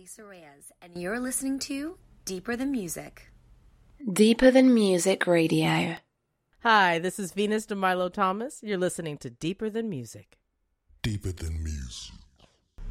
This 0.00 0.12
is 0.12 0.18
Elisa 0.18 0.24
Reyes, 0.24 0.72
and 0.80 0.96
you're 0.96 1.20
listening 1.20 1.58
to 1.60 1.98
Deeper 2.24 2.56
Than 2.56 2.70
Music. 2.70 3.30
Deeper 4.10 4.50
Than 4.50 4.72
Music 4.72 5.26
Radio. 5.26 5.96
Hi, 6.62 6.98
this 6.98 7.18
is 7.18 7.32
Venus 7.32 7.66
DeMilo 7.66 8.10
Thomas. 8.10 8.60
You're 8.62 8.78
listening 8.78 9.18
to 9.18 9.28
Deeper 9.28 9.68
Than 9.68 9.90
Music. 9.90 10.38
Deeper 11.02 11.32
than 11.32 11.62
music. 11.62 12.14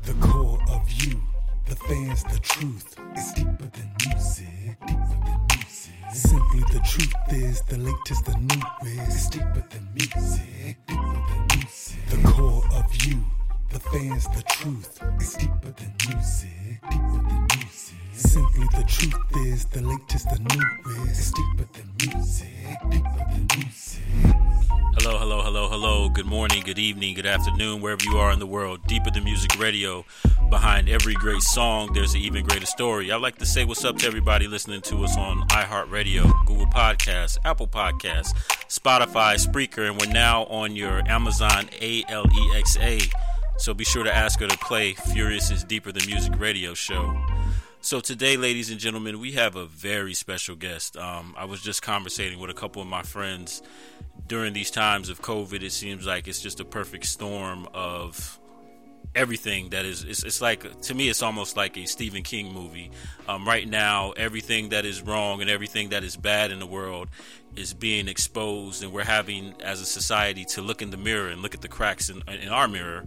The 0.04 0.14
core 0.16 0.60
of 0.70 0.92
you, 0.92 1.20
the 1.68 1.76
fans, 1.78 2.24
the 2.26 2.40
truth 2.40 2.96
is 3.16 3.34
deeper 3.34 3.72
than 3.74 3.92
music. 4.06 4.78
Deeper 4.86 5.18
than 5.26 5.48
music. 5.56 5.94
Simply 6.14 6.60
the 6.74 6.82
truth 6.86 7.14
is 7.30 7.62
the 7.64 7.78
latest, 7.78 8.26
the 8.26 8.38
newest. 8.38 9.16
It's 9.16 9.30
deeper 9.30 9.66
than 9.70 9.90
music. 9.96 10.78
Deeper 10.88 11.24
than 11.30 11.48
music. 11.56 12.10
The 12.10 12.28
core 12.28 12.64
of 12.74 13.06
you, 13.06 13.24
the 13.70 13.80
fans, 13.80 14.26
the 14.30 14.44
truth 14.50 15.00
is 15.20 15.34
deeper 15.34 15.72
than 15.72 15.94
music. 16.08 16.50
Deeper 16.90 17.22
than 17.28 17.48
music. 17.56 17.96
Simply 18.14 18.68
the 18.76 18.84
truth 18.88 19.48
is 19.48 19.66
the 19.66 19.82
latest, 19.82 20.30
the 20.30 20.40
newest. 20.40 21.20
It's 21.20 21.32
deeper 21.32 21.70
than 21.74 22.14
music. 22.14 22.48
Deeper 22.90 23.26
than 23.30 23.48
music. 23.56 24.04
Hello, 24.98 25.18
hello, 25.18 25.42
hello, 25.42 25.70
hello. 25.70 26.10
Good 26.10 26.26
morning, 26.26 26.64
good 26.66 26.80
evening, 26.80 27.14
good 27.14 27.26
afternoon, 27.26 27.82
wherever 27.82 28.04
you 28.04 28.18
are 28.18 28.32
in 28.32 28.40
the 28.40 28.48
world. 28.48 28.86
Deeper 28.88 29.12
Than 29.12 29.24
Music 29.24 29.58
Radio. 29.60 30.04
Behind 30.50 30.90
every 30.90 31.14
great 31.14 31.42
song, 31.42 31.94
there's 31.94 32.16
an 32.16 32.22
even 32.22 32.44
greater 32.44 32.66
story. 32.66 33.12
I'd 33.12 33.22
like 33.22 33.38
to 33.38 33.46
say 33.46 33.66
what's 33.66 33.86
up 33.86 33.98
to 34.00 34.08
everybody 34.08 34.48
listening 34.48 34.82
to 34.82 35.04
us 35.04 35.16
on 35.16 35.48
iHeartRadio, 35.50 36.46
Google 36.46 36.66
Podcasts, 36.68 37.38
Apple 37.46 37.68
Podcasts, 37.68 38.34
Spotify, 38.68 39.36
Spreaker, 39.36 39.88
and 39.88 40.02
we're 40.02 40.12
now 40.12 40.46
on 40.46 40.76
your 40.76 41.08
Amazon 41.08 41.70
ALEXA. 41.80 43.14
So 43.60 43.74
be 43.74 43.84
sure 43.84 44.06
to 44.06 44.16
ask 44.16 44.40
her 44.40 44.48
to 44.48 44.58
play 44.58 44.94
Furious 44.94 45.52
is 45.52 45.66
Deeper 45.66 45.92
Than 45.92 46.06
Music 46.06 46.40
Radio 46.40 46.74
show. 46.74 47.14
So 47.82 48.00
today, 48.00 48.38
ladies 48.38 48.72
and 48.72 48.80
gentlemen, 48.80 49.20
we 49.20 49.34
have 49.34 49.58
a 49.58 49.66
very 49.66 50.14
special 50.14 50.56
guest. 50.56 50.96
Um, 50.96 51.36
I 51.38 51.44
was 51.44 51.62
just 51.62 51.82
conversating 51.82 52.40
with 52.40 52.50
a 52.50 52.54
couple 52.54 52.82
of 52.82 52.88
my 52.88 53.04
friends 53.04 53.62
during 54.26 54.54
these 54.54 54.72
times 54.72 55.10
of 55.10 55.22
COVID. 55.22 55.62
It 55.62 55.74
seems 55.74 56.06
like 56.06 56.30
it's 56.30 56.42
just 56.42 56.62
a 56.62 56.66
perfect 56.66 57.06
storm 57.06 57.68
of 57.74 58.40
everything 59.14 59.72
that 59.72 59.84
is. 59.84 60.06
It's, 60.06 60.24
it's 60.24 60.40
like 60.40 60.80
to 60.84 60.94
me, 60.94 61.10
it's 61.10 61.22
almost 61.22 61.58
like 61.58 61.78
a 61.78 61.86
Stephen 61.86 62.24
King 62.24 62.54
movie. 62.54 62.92
Um, 63.28 63.46
right 63.46 63.68
now, 63.68 64.12
everything 64.12 64.70
that 64.70 64.86
is 64.86 65.02
wrong 65.02 65.42
and 65.42 65.50
everything 65.50 65.90
that 65.90 66.06
is 66.06 66.16
bad 66.16 66.52
in 66.52 66.60
the 66.60 66.66
world 66.66 67.10
is 67.58 67.74
being 67.74 68.08
exposed, 68.08 68.84
and 68.84 68.94
we're 68.94 69.04
having, 69.04 69.54
as 69.62 69.82
a 69.82 69.86
society, 69.86 70.46
to 70.46 70.62
look 70.62 70.82
in 70.82 70.92
the 70.92 70.98
mirror 70.98 71.28
and 71.28 71.42
look 71.42 71.54
at 71.54 71.62
the 71.62 71.68
cracks 71.68 72.10
in, 72.10 72.24
in 72.30 72.48
our 72.48 72.70
mirror. 72.70 73.06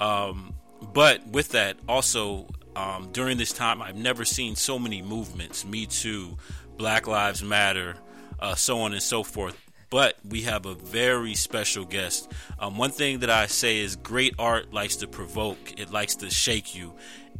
Um, 0.00 0.54
but 0.92 1.26
with 1.28 1.50
that, 1.50 1.76
also 1.88 2.46
um, 2.74 3.10
during 3.12 3.36
this 3.36 3.52
time, 3.52 3.82
I've 3.82 3.96
never 3.96 4.24
seen 4.24 4.56
so 4.56 4.78
many 4.78 5.02
movements 5.02 5.64
Me 5.64 5.86
Too, 5.86 6.36
Black 6.76 7.06
Lives 7.06 7.42
Matter, 7.42 7.96
uh, 8.40 8.54
so 8.54 8.80
on 8.80 8.92
and 8.92 9.02
so 9.02 9.22
forth. 9.22 9.56
But 9.90 10.16
we 10.26 10.42
have 10.42 10.66
a 10.66 10.74
very 10.74 11.34
special 11.34 11.84
guest. 11.84 12.30
Um, 12.58 12.78
one 12.78 12.90
thing 12.90 13.20
that 13.20 13.30
I 13.30 13.46
say 13.46 13.78
is 13.78 13.96
great 13.96 14.34
art 14.38 14.72
likes 14.72 14.96
to 14.96 15.08
provoke, 15.08 15.78
it 15.78 15.90
likes 15.90 16.14
to 16.16 16.30
shake 16.30 16.74
you. 16.74 16.94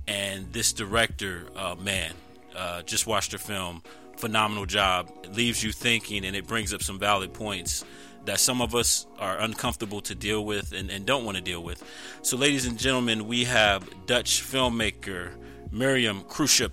And 0.09 0.53
this 0.53 0.73
director, 0.73 1.47
uh, 1.55 1.77
man, 1.77 2.13
uh, 2.57 2.83
just 2.83 3.07
watched 3.07 3.33
her 3.33 3.39
film. 3.39 3.83
Phenomenal 4.21 4.67
job. 4.67 5.11
It 5.25 5.35
leaves 5.35 5.65
you 5.65 5.73
thinking 5.73 6.27
and 6.27 6.37
it 6.37 6.47
brings 6.47 6.75
up 6.75 6.83
some 6.83 6.99
valid 6.99 7.33
points 7.33 7.85
that 8.27 8.39
some 8.39 8.61
of 8.61 8.75
us 8.75 9.07
are 9.19 9.39
uncomfortable 9.39 10.03
to 10.03 10.15
deal 10.15 10.45
with 10.45 10.73
and, 10.73 10.91
and 10.91 11.07
don't 11.07 11.25
want 11.25 11.39
to 11.39 11.43
deal 11.43 11.63
with. 11.63 11.83
So, 12.21 12.37
ladies 12.37 12.67
and 12.67 12.79
gentlemen, 12.79 13.27
we 13.27 13.45
have 13.45 13.89
Dutch 14.05 14.43
filmmaker 14.43 15.33
Miriam 15.73 16.23
Kruishoop 16.25 16.73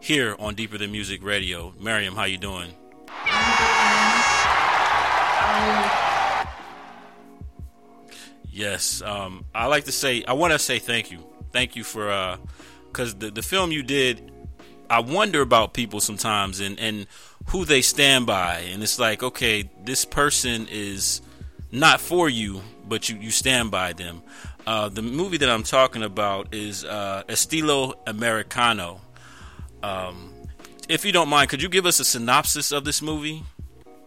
here 0.00 0.34
on 0.40 0.56
Deeper 0.56 0.76
Than 0.76 0.90
Music 0.90 1.22
Radio. 1.22 1.72
Miriam, 1.78 2.16
how 2.16 2.24
you 2.24 2.36
doing? 2.36 2.72
Yes, 8.50 9.02
um, 9.02 9.44
I 9.54 9.66
like 9.66 9.84
to 9.84 9.92
say 9.92 10.24
I 10.26 10.32
want 10.32 10.52
to 10.52 10.58
say 10.58 10.80
thank 10.80 11.12
you, 11.12 11.24
thank 11.52 11.76
you 11.76 11.84
for 11.84 12.38
because 12.86 13.14
uh, 13.14 13.18
the 13.18 13.30
the 13.30 13.42
film 13.42 13.70
you 13.70 13.84
did. 13.84 14.32
I 14.90 15.00
wonder 15.00 15.40
about 15.40 15.74
people 15.74 16.00
sometimes 16.00 16.60
and 16.60 16.78
and 16.78 17.06
who 17.48 17.64
they 17.64 17.82
stand 17.82 18.26
by, 18.26 18.60
and 18.60 18.82
it's 18.82 18.98
like 18.98 19.22
okay, 19.22 19.68
this 19.84 20.04
person 20.04 20.66
is 20.70 21.20
not 21.70 22.00
for 22.00 22.28
you, 22.28 22.62
but 22.88 23.08
you 23.08 23.16
you 23.16 23.30
stand 23.30 23.70
by 23.70 23.92
them. 23.92 24.22
Uh, 24.66 24.88
the 24.88 25.02
movie 25.02 25.38
that 25.38 25.48
I'm 25.48 25.62
talking 25.62 26.02
about 26.02 26.54
is 26.54 26.84
uh, 26.84 27.22
Estilo 27.28 27.94
Americano. 28.06 29.00
Um, 29.82 30.34
if 30.88 31.04
you 31.04 31.12
don't 31.12 31.28
mind, 31.28 31.48
could 31.48 31.62
you 31.62 31.68
give 31.68 31.86
us 31.86 32.00
a 32.00 32.04
synopsis 32.04 32.72
of 32.72 32.84
this 32.84 33.00
movie? 33.00 33.44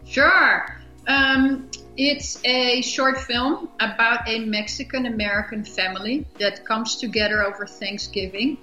Sure. 0.04 0.80
Um, 1.06 1.68
it's 1.96 2.38
a 2.44 2.80
short 2.82 3.18
film 3.18 3.68
about 3.80 4.28
a 4.28 4.40
Mexican 4.40 5.06
American 5.06 5.64
family 5.64 6.26
that 6.38 6.64
comes 6.64 6.96
together 6.96 7.42
over 7.42 7.66
Thanksgiving, 7.66 8.56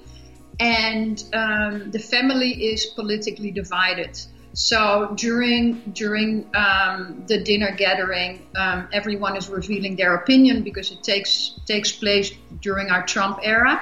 and 0.59 1.23
um, 1.33 1.91
the 1.91 1.99
family 1.99 2.51
is 2.51 2.85
politically 2.85 3.51
divided. 3.51 4.19
So 4.53 5.13
during 5.15 5.81
during 5.93 6.49
um, 6.55 7.23
the 7.27 7.43
dinner 7.43 7.71
gathering, 7.71 8.47
um, 8.55 8.87
everyone 8.91 9.37
is 9.37 9.47
revealing 9.47 9.95
their 9.95 10.15
opinion 10.15 10.63
because 10.63 10.91
it 10.91 11.03
takes 11.03 11.59
takes 11.65 11.91
place 11.91 12.31
during 12.61 12.89
our 12.89 13.05
Trump 13.05 13.39
era, 13.43 13.81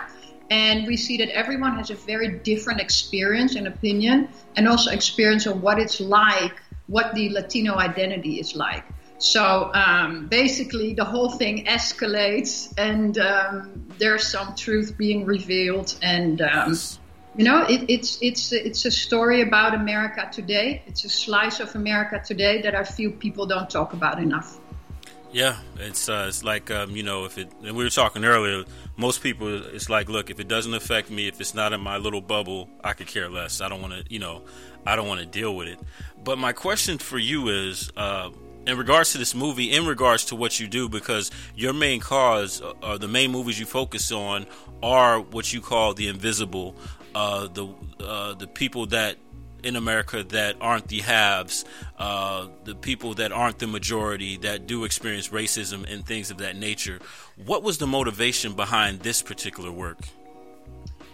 and 0.49 0.85
we 0.85 0.97
see 0.97 1.17
that 1.17 1.29
everyone 1.29 1.75
has 1.77 1.89
a 1.89 1.95
very 1.95 2.39
different 2.39 2.81
experience 2.81 3.55
and 3.55 3.67
opinion, 3.67 4.29
and 4.55 4.67
also 4.67 4.91
experience 4.91 5.45
of 5.45 5.61
what 5.63 5.79
it's 5.79 5.99
like, 5.99 6.61
what 6.87 7.15
the 7.15 7.29
Latino 7.29 7.77
identity 7.77 8.39
is 8.39 8.55
like. 8.55 8.83
So 9.19 9.71
um, 9.73 10.27
basically, 10.27 10.93
the 10.93 11.05
whole 11.05 11.31
thing 11.31 11.65
escalates, 11.65 12.71
and 12.77 13.17
um, 13.17 13.87
there's 13.97 14.27
some 14.27 14.55
truth 14.55 14.95
being 14.97 15.25
revealed, 15.25 15.97
and 16.03 16.41
um, 16.41 16.77
you 17.35 17.43
know, 17.43 17.65
it, 17.67 17.85
it's 17.87 18.19
it's 18.21 18.51
it's 18.51 18.85
a 18.85 18.91
story 18.91 19.41
about 19.41 19.73
America 19.73 20.29
today. 20.31 20.83
It's 20.85 21.03
a 21.03 21.09
slice 21.09 21.59
of 21.59 21.75
America 21.75 22.21
today 22.23 22.61
that 22.61 22.75
I 22.75 22.83
feel 22.83 23.11
people 23.11 23.47
don't 23.47 23.69
talk 23.69 23.93
about 23.93 24.19
enough. 24.19 24.59
Yeah, 25.31 25.57
it's 25.77 26.09
uh, 26.09 26.25
it's 26.27 26.43
like 26.43 26.69
um, 26.71 26.95
you 26.95 27.03
know 27.03 27.25
if 27.25 27.37
it 27.37 27.51
and 27.63 27.75
we 27.75 27.83
were 27.83 27.89
talking 27.89 28.23
earlier. 28.23 28.63
Most 28.99 29.21
people, 29.21 29.63
it's 29.67 29.89
like, 29.89 30.09
look, 30.09 30.31
if 30.31 30.39
it 30.39 30.47
doesn't 30.47 30.73
affect 30.73 31.11
me, 31.11 31.27
if 31.27 31.39
it's 31.39 31.53
not 31.53 31.73
in 31.73 31.81
my 31.81 31.97
little 31.97 32.21
bubble, 32.21 32.69
I 32.83 32.93
could 32.93 33.05
care 33.05 33.29
less. 33.29 33.61
I 33.61 33.69
don't 33.69 33.81
want 33.81 33.93
to, 33.93 34.03
you 34.11 34.17
know, 34.17 34.41
I 34.87 34.95
don't 34.95 35.07
want 35.07 35.19
to 35.19 35.27
deal 35.27 35.55
with 35.55 35.67
it. 35.67 35.79
But 36.23 36.39
my 36.39 36.53
question 36.53 36.97
for 36.97 37.19
you 37.19 37.49
is, 37.49 37.91
uh, 37.95 38.31
in 38.67 38.77
regards 38.77 39.13
to 39.13 39.17
this 39.17 39.33
movie, 39.33 39.71
in 39.71 39.85
regards 39.87 40.25
to 40.25 40.35
what 40.35 40.59
you 40.59 40.67
do, 40.67 40.89
because 40.89 41.31
your 41.55 41.73
main 41.73 41.99
cause, 41.99 42.61
uh, 42.61 42.73
or 42.83 42.97
the 42.97 43.07
main 43.07 43.31
movies 43.31 43.59
you 43.59 43.65
focus 43.65 44.11
on, 44.11 44.45
are 44.83 45.19
what 45.19 45.51
you 45.53 45.61
call 45.61 45.93
the 45.93 46.07
invisible, 46.07 46.75
uh, 47.15 47.47
the 47.47 47.67
uh, 48.01 48.33
the 48.35 48.47
people 48.47 48.85
that 48.87 49.15
in 49.63 49.75
America 49.75 50.23
that 50.23 50.55
aren't 50.61 50.87
the 50.89 50.99
haves, 50.99 51.65
uh, 51.97 52.47
the 52.65 52.75
people 52.75 53.15
that 53.15 53.31
aren't 53.31 53.57
the 53.57 53.67
majority 53.67 54.37
that 54.37 54.67
do 54.67 54.83
experience 54.83 55.29
racism 55.29 55.91
and 55.91 56.05
things 56.05 56.29
of 56.29 56.37
that 56.37 56.55
nature. 56.55 56.99
What 57.43 57.63
was 57.63 57.77
the 57.77 57.87
motivation 57.87 58.53
behind 58.53 58.99
this 58.99 59.21
particular 59.21 59.71
work? 59.71 59.99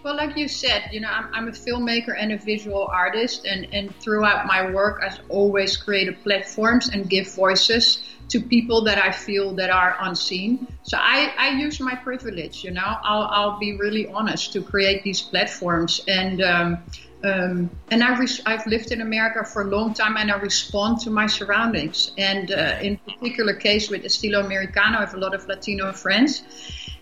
Well, 0.04 0.18
like 0.18 0.36
you 0.36 0.50
said, 0.50 0.90
you 0.92 1.00
know, 1.00 1.08
I'm, 1.10 1.30
I'm, 1.34 1.48
a 1.48 1.52
filmmaker 1.52 2.14
and 2.18 2.34
a 2.34 2.38
visual 2.38 2.88
artist, 2.92 3.46
and, 3.46 3.68
and 3.72 3.96
throughout 4.02 4.46
my 4.46 4.70
work, 4.70 5.02
I've 5.02 5.20
always 5.30 5.78
created 5.78 6.22
platforms 6.24 6.90
and 6.90 7.10
give 7.10 7.34
voices 7.34 8.04
to 8.28 8.42
people 8.42 8.84
that 8.84 8.98
I 8.98 9.12
feel 9.12 9.54
that 9.54 9.70
are 9.70 9.96
unseen. 10.02 10.68
So 10.84 10.98
I, 11.00 11.34
I 11.38 11.50
use 11.52 11.80
my 11.80 11.96
privilege, 11.96 12.66
you 12.66 12.72
know, 12.72 12.84
I'll, 12.84 13.28
I'll 13.32 13.60
be 13.60 13.78
really 13.78 14.08
honest 14.08 14.52
to 14.54 14.62
create 14.62 15.04
these 15.04 15.22
platforms. 15.22 16.02
And 16.08 16.42
um, 16.42 16.84
um, 17.24 17.70
and 17.90 18.04
I 18.04 18.18
res- 18.18 18.42
I've 18.46 18.68
lived 18.68 18.92
in 18.92 19.00
America 19.00 19.46
for 19.46 19.62
a 19.62 19.66
long 19.66 19.94
time, 19.94 20.18
and 20.18 20.30
I 20.30 20.36
respond 20.36 21.00
to 21.02 21.10
my 21.10 21.28
surroundings. 21.28 22.12
And 22.18 22.52
uh, 22.52 22.80
in 22.82 22.98
particular 22.98 23.54
case 23.54 23.90
with 23.90 24.04
Estilo 24.04 24.44
Americano, 24.44 24.98
I 24.98 25.02
have 25.02 25.14
a 25.14 25.18
lot 25.18 25.34
of 25.34 25.48
Latino 25.48 25.94
friends, 25.94 26.44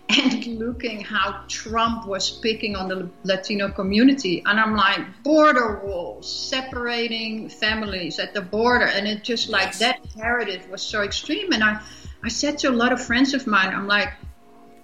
and 0.08 0.58
looking 0.58 1.00
how 1.00 1.42
Trump 1.48 2.06
was 2.06 2.30
picking 2.30 2.76
on 2.76 2.88
the 2.88 3.08
Latino 3.24 3.70
community. 3.70 4.42
And 4.44 4.60
I'm 4.60 4.76
like, 4.76 5.22
border 5.22 5.80
walls, 5.84 6.30
separating 6.30 7.48
families 7.48 8.18
at 8.18 8.34
the 8.34 8.42
border. 8.42 8.86
And 8.86 9.06
it 9.06 9.24
just 9.24 9.48
like 9.48 9.78
that 9.78 10.00
narrative 10.16 10.68
was 10.68 10.82
so 10.82 11.02
extreme. 11.02 11.52
And 11.52 11.64
I, 11.64 11.80
I 12.22 12.28
said 12.28 12.58
to 12.58 12.68
a 12.68 12.72
lot 12.72 12.92
of 12.92 13.02
friends 13.02 13.32
of 13.34 13.46
mine, 13.46 13.74
I'm 13.74 13.86
like, 13.86 14.12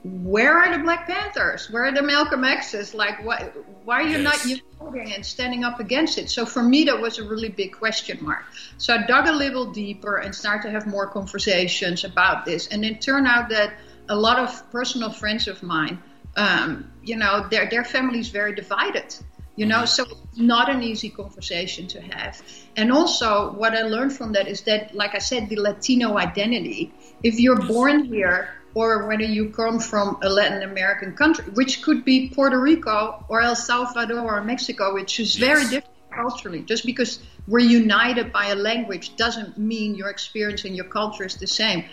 where 0.05 0.57
are 0.57 0.77
the 0.77 0.83
Black 0.83 1.07
Panthers? 1.07 1.71
Where 1.71 1.85
are 1.85 1.93
the 1.93 2.03
Malcolm 2.03 2.45
X's? 2.45 2.95
Like, 2.95 3.25
why, 3.25 3.51
why 3.85 3.97
are 3.97 4.07
you 4.07 4.19
Yes. 4.19 4.47
not 4.47 4.61
voting 4.79 5.13
and 5.13 5.27
standing 5.27 5.65
up 5.65 5.81
against 5.81 6.19
it? 6.19 6.31
So 6.31 6.47
for 6.47 6.63
me, 6.63 6.85
that 6.85 6.99
was 6.99 7.19
a 7.19 7.25
really 7.25 7.49
big 7.49 7.73
question 7.73 8.19
mark. 8.23 8.45
So 8.79 8.95
I 8.95 9.05
dug 9.07 9.27
a 9.27 9.33
little 9.33 9.73
deeper 9.73 10.17
and 10.17 10.35
started 10.35 10.69
to 10.69 10.71
have 10.71 10.87
more 10.87 11.09
conversations 11.09 12.05
about 12.05 12.45
this. 12.47 12.69
And 12.69 12.85
it 12.85 13.01
turned 13.03 13.27
out 13.27 13.49
that 13.51 13.75
a 14.09 14.17
lot 14.17 14.39
of 14.39 14.71
personal 14.71 15.11
friends 15.11 15.49
of 15.49 15.63
mine, 15.63 16.03
um, 16.37 16.91
you 17.03 17.17
know, 17.17 17.47
their 17.51 17.69
their 17.69 17.85
family 17.85 18.21
is 18.21 18.29
very 18.29 18.55
divided. 18.55 19.15
You 19.57 19.67
know, 19.67 19.87
so 19.87 20.05
it's 20.05 20.39
not 20.39 20.71
an 20.71 20.85
easy 20.85 21.11
conversation 21.11 21.89
to 21.89 22.01
have. 22.01 22.41
And 22.77 22.93
also, 22.93 23.51
what 23.55 23.75
I 23.75 23.83
learned 23.83 24.13
from 24.13 24.33
that 24.35 24.47
is 24.47 24.63
that, 24.63 24.95
like 24.95 25.17
I 25.17 25.19
said, 25.19 25.49
the 25.49 25.57
Latino 25.57 26.17
identity. 26.17 26.93
If 27.25 27.41
you're 27.41 27.61
born 27.67 28.05
here, 28.05 28.51
or 28.75 29.09
whether 29.09 29.25
you 29.25 29.51
come 29.51 29.81
from 29.81 30.19
a 30.23 30.29
Latin 30.29 30.63
American 30.63 31.17
country, 31.17 31.45
which 31.55 31.83
could 31.83 32.05
be 32.05 32.29
Puerto 32.29 32.59
Rico 32.61 33.25
or 33.29 33.41
El 33.41 33.57
Salvador 33.57 34.21
or 34.21 34.45
Mexico, 34.45 34.95
which 34.95 35.19
is 35.19 35.35
very 35.35 35.63
Yes. 35.63 35.71
different 35.71 35.97
culturally. 36.15 36.63
Just 36.63 36.87
because 36.87 37.19
we're 37.49 37.59
united 37.59 38.33
by 38.33 38.47
a 38.47 38.55
language 38.55 39.17
doesn't 39.17 39.59
mean 39.59 39.97
your 39.97 40.09
experience 40.09 40.65
and 40.65 40.77
your 40.77 40.85
culture 40.87 41.25
is 41.25 41.37
the 41.37 41.47
same. 41.47 41.85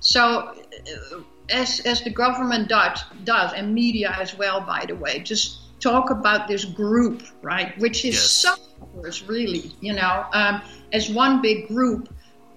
So, 0.00 0.20
uh, 0.20 1.20
as 1.50 1.80
as 1.80 2.02
the 2.02 2.10
government 2.10 2.68
does 2.68 3.02
does 3.24 3.52
and 3.52 3.74
media 3.74 4.14
as 4.18 4.36
well, 4.36 4.60
by 4.60 4.84
the 4.86 4.94
way, 4.96 5.20
just 5.20 5.80
talk 5.80 6.10
about 6.10 6.48
this 6.48 6.64
group, 6.64 7.22
right? 7.42 7.76
Which 7.78 8.04
is 8.04 8.14
Yes. 8.14 8.22
so 8.22 8.54
diverse, 8.94 9.22
really, 9.22 9.72
you 9.80 9.92
know, 9.92 10.24
um, 10.32 10.62
as 10.92 11.08
one 11.10 11.40
big 11.42 11.68
group, 11.68 12.08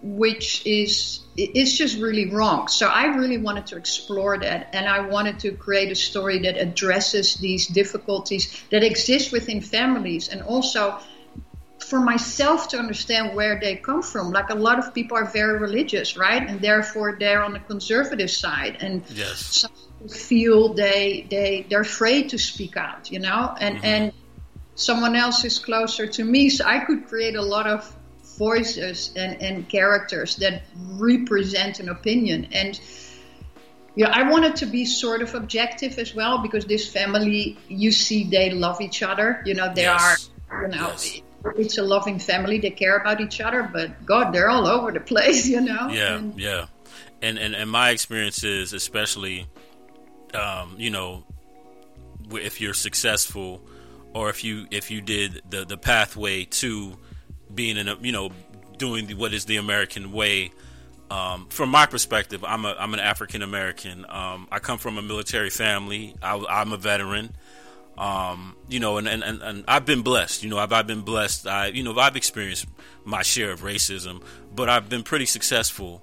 which 0.01 0.65
is 0.65 1.19
it's 1.37 1.77
just 1.77 1.99
really 1.99 2.31
wrong. 2.31 2.67
So 2.67 2.87
I 2.87 3.05
really 3.15 3.37
wanted 3.37 3.67
to 3.67 3.77
explore 3.77 4.37
that, 4.39 4.69
and 4.73 4.87
I 4.87 5.01
wanted 5.01 5.39
to 5.39 5.51
create 5.51 5.91
a 5.91 5.95
story 5.95 6.39
that 6.39 6.57
addresses 6.57 7.35
these 7.35 7.67
difficulties 7.67 8.63
that 8.71 8.83
exist 8.83 9.31
within 9.31 9.61
families, 9.61 10.27
and 10.29 10.41
also 10.41 10.99
for 11.91 11.99
myself 11.99 12.69
to 12.69 12.77
understand 12.79 13.35
where 13.35 13.59
they 13.59 13.75
come 13.75 14.01
from. 14.01 14.31
Like 14.31 14.49
a 14.49 14.55
lot 14.67 14.79
of 14.79 14.93
people 14.93 15.17
are 15.17 15.25
very 15.25 15.59
religious, 15.59 16.15
right, 16.15 16.41
and 16.49 16.61
therefore 16.61 17.17
they're 17.19 17.43
on 17.43 17.51
the 17.51 17.63
conservative 17.73 18.31
side, 18.31 18.77
and 18.79 19.03
Yes. 19.09 19.39
some 19.61 19.71
people 19.71 20.07
feel 20.29 20.59
they 20.73 21.27
they 21.29 21.65
they're 21.69 21.87
afraid 21.93 22.23
to 22.29 22.37
speak 22.51 22.77
out, 22.77 23.11
you 23.13 23.19
know, 23.19 23.41
and 23.59 23.75
mm-hmm. 23.75 23.93
and 23.93 24.13
someone 24.75 25.15
else 25.17 25.43
is 25.43 25.59
closer 25.59 26.05
to 26.17 26.23
me, 26.23 26.41
so 26.49 26.61
I 26.75 26.77
could 26.85 27.01
create 27.11 27.35
a 27.35 27.45
lot 27.55 27.67
of 27.67 27.79
voices 28.37 29.11
and, 29.17 29.33
and 29.47 29.55
characters 29.67 30.37
that 30.37 30.63
represent 31.07 31.73
an 31.81 31.89
opinion 31.89 32.47
and 32.53 32.79
yeah, 33.93 34.09
I 34.19 34.23
wanted 34.31 34.55
to 34.61 34.65
be 34.65 34.85
sort 34.85 35.21
of 35.21 35.35
objective 35.35 35.99
as 35.99 36.15
well 36.15 36.37
because 36.45 36.63
this 36.65 36.85
family, 36.89 37.57
you 37.67 37.91
see, 37.91 38.23
they 38.23 38.49
love 38.51 38.79
each 38.79 39.03
other. 39.03 39.41
You 39.45 39.53
know, 39.53 39.67
they 39.75 39.81
Yes. 39.81 40.29
are, 40.49 40.61
you 40.61 40.69
know, 40.69 40.87
Yes. 40.91 41.21
It's 41.57 41.77
a 41.77 41.83
loving 41.83 42.19
family. 42.19 42.59
They 42.59 42.71
care 42.71 42.97
about 42.97 43.21
each 43.21 43.41
other, 43.41 43.63
but 43.71 44.05
God, 44.05 44.31
they're 44.33 44.49
all 44.49 44.67
over 44.67 44.91
the 44.91 44.99
place. 44.99 45.47
You 45.51 45.61
know. 45.61 45.87
Yeah, 45.89 46.17
And- 46.17 46.39
yeah. 46.39 46.65
And, 47.23 47.37
and 47.37 47.53
and 47.55 47.69
my 47.69 47.91
experience 47.91 48.43
is 48.43 48.73
especially, 48.73 49.45
um, 50.33 50.75
you 50.77 50.89
know, 50.89 51.23
if 52.31 52.59
you're 52.61 52.73
successful, 52.73 53.61
or 54.13 54.29
if 54.29 54.43
you 54.43 54.65
if 54.71 54.89
you 54.89 55.01
did 55.01 55.41
the 55.49 55.63
the 55.65 55.77
pathway 55.77 56.45
to 56.45 56.97
being 57.53 57.77
in 57.77 57.87
a 57.87 57.95
you 58.01 58.11
know 58.11 58.31
doing 58.77 59.05
the, 59.07 59.13
what 59.13 59.33
is 59.33 59.45
the 59.45 59.57
American 59.57 60.11
way. 60.11 60.51
Um, 61.11 61.47
from 61.49 61.69
my 61.69 61.85
perspective, 61.85 62.43
I'm 62.43 62.65
a 62.65 62.75
I'm 62.79 62.93
an 62.95 62.99
African 62.99 63.41
American. 63.43 64.05
Um, 64.09 64.47
I 64.51 64.57
come 64.59 64.79
from 64.79 64.97
a 64.97 65.01
military 65.03 65.49
family. 65.51 66.15
I, 66.23 66.43
I'm 66.49 66.71
a 66.73 66.77
veteran. 66.77 67.35
Um, 67.97 68.55
you 68.67 68.79
know, 68.79 68.97
and, 68.97 69.07
and, 69.07 69.23
and, 69.23 69.41
and 69.41 69.65
I've 69.67 69.85
been 69.85 70.01
blessed. 70.01 70.43
You 70.43 70.49
know, 70.49 70.57
I've, 70.57 70.73
I've 70.73 70.87
been 70.87 71.01
blessed. 71.01 71.45
I 71.45 71.67
you 71.67 71.83
know 71.83 71.97
I've 71.97 72.15
experienced 72.15 72.65
my 73.03 73.21
share 73.21 73.51
of 73.51 73.61
racism, 73.61 74.23
but 74.53 74.69
I've 74.69 74.89
been 74.89 75.03
pretty 75.03 75.25
successful. 75.25 76.01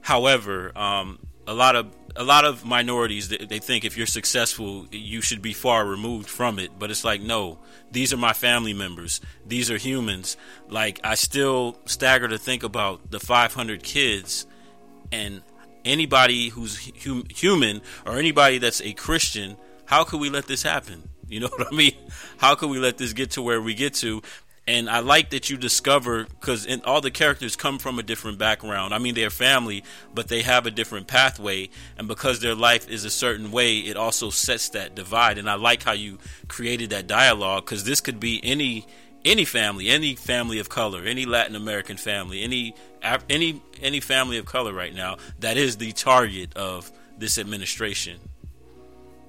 However, 0.00 0.76
um, 0.76 1.18
a 1.46 1.54
lot 1.54 1.76
of 1.76 1.94
a 2.16 2.24
lot 2.24 2.44
of 2.44 2.64
minorities 2.64 3.28
they, 3.28 3.38
they 3.38 3.58
think 3.58 3.84
if 3.84 3.96
you're 3.96 4.06
successful, 4.06 4.86
you 4.90 5.20
should 5.20 5.42
be 5.42 5.52
far 5.52 5.86
removed 5.86 6.28
from 6.28 6.58
it. 6.58 6.70
But 6.78 6.90
it's 6.90 7.04
like 7.04 7.20
no, 7.20 7.58
these 7.92 8.12
are 8.12 8.16
my 8.16 8.32
family 8.32 8.72
members. 8.72 9.20
These 9.46 9.70
are 9.70 9.76
humans. 9.76 10.36
Like 10.68 11.00
I 11.04 11.14
still 11.14 11.78
stagger 11.84 12.28
to 12.28 12.38
think 12.38 12.62
about 12.62 13.10
the 13.10 13.20
500 13.20 13.82
kids 13.82 14.46
and 15.12 15.42
anybody 15.84 16.48
who's 16.48 16.90
hum- 17.04 17.26
human 17.30 17.82
or 18.04 18.18
anybody 18.18 18.58
that's 18.58 18.80
a 18.80 18.92
Christian. 18.92 19.56
How 19.84 20.02
could 20.02 20.20
we 20.20 20.30
let 20.30 20.46
this 20.46 20.62
happen? 20.64 21.10
You 21.28 21.40
know 21.40 21.48
what 21.56 21.72
I 21.72 21.76
mean? 21.76 21.96
How 22.38 22.54
could 22.54 22.70
we 22.70 22.78
let 22.78 22.98
this 22.98 23.12
get 23.12 23.32
to 23.32 23.42
where 23.42 23.60
we 23.60 23.74
get 23.74 23.94
to? 23.94 24.22
And 24.68 24.90
I 24.90 24.98
like 24.98 25.30
that 25.30 25.48
you 25.48 25.56
discover 25.56 26.24
because 26.24 26.66
all 26.84 27.00
the 27.00 27.12
characters 27.12 27.54
come 27.54 27.78
from 27.78 28.00
a 28.00 28.02
different 28.02 28.38
background. 28.38 28.92
I 28.92 28.98
mean, 28.98 29.14
they're 29.14 29.30
family, 29.30 29.84
but 30.12 30.26
they 30.26 30.42
have 30.42 30.66
a 30.66 30.72
different 30.72 31.06
pathway. 31.06 31.68
And 31.96 32.08
because 32.08 32.40
their 32.40 32.56
life 32.56 32.88
is 32.90 33.04
a 33.04 33.10
certain 33.10 33.52
way, 33.52 33.78
it 33.78 33.96
also 33.96 34.30
sets 34.30 34.70
that 34.70 34.96
divide. 34.96 35.38
And 35.38 35.48
I 35.48 35.54
like 35.54 35.84
how 35.84 35.92
you 35.92 36.18
created 36.48 36.90
that 36.90 37.06
dialogue 37.06 37.64
because 37.64 37.84
this 37.84 38.00
could 38.00 38.18
be 38.18 38.40
any 38.42 38.86
any 39.24 39.44
family, 39.44 39.88
any 39.88 40.14
family 40.14 40.60
of 40.60 40.68
color, 40.68 41.02
any 41.02 41.26
Latin 41.26 41.56
American 41.56 41.96
family, 41.96 42.42
any 42.42 42.74
any 43.28 43.62
any 43.80 44.00
family 44.00 44.38
of 44.38 44.46
color 44.46 44.72
right 44.72 44.94
now 44.94 45.16
that 45.38 45.56
is 45.56 45.76
the 45.76 45.92
target 45.92 46.56
of 46.56 46.90
this 47.18 47.38
administration. 47.38 48.18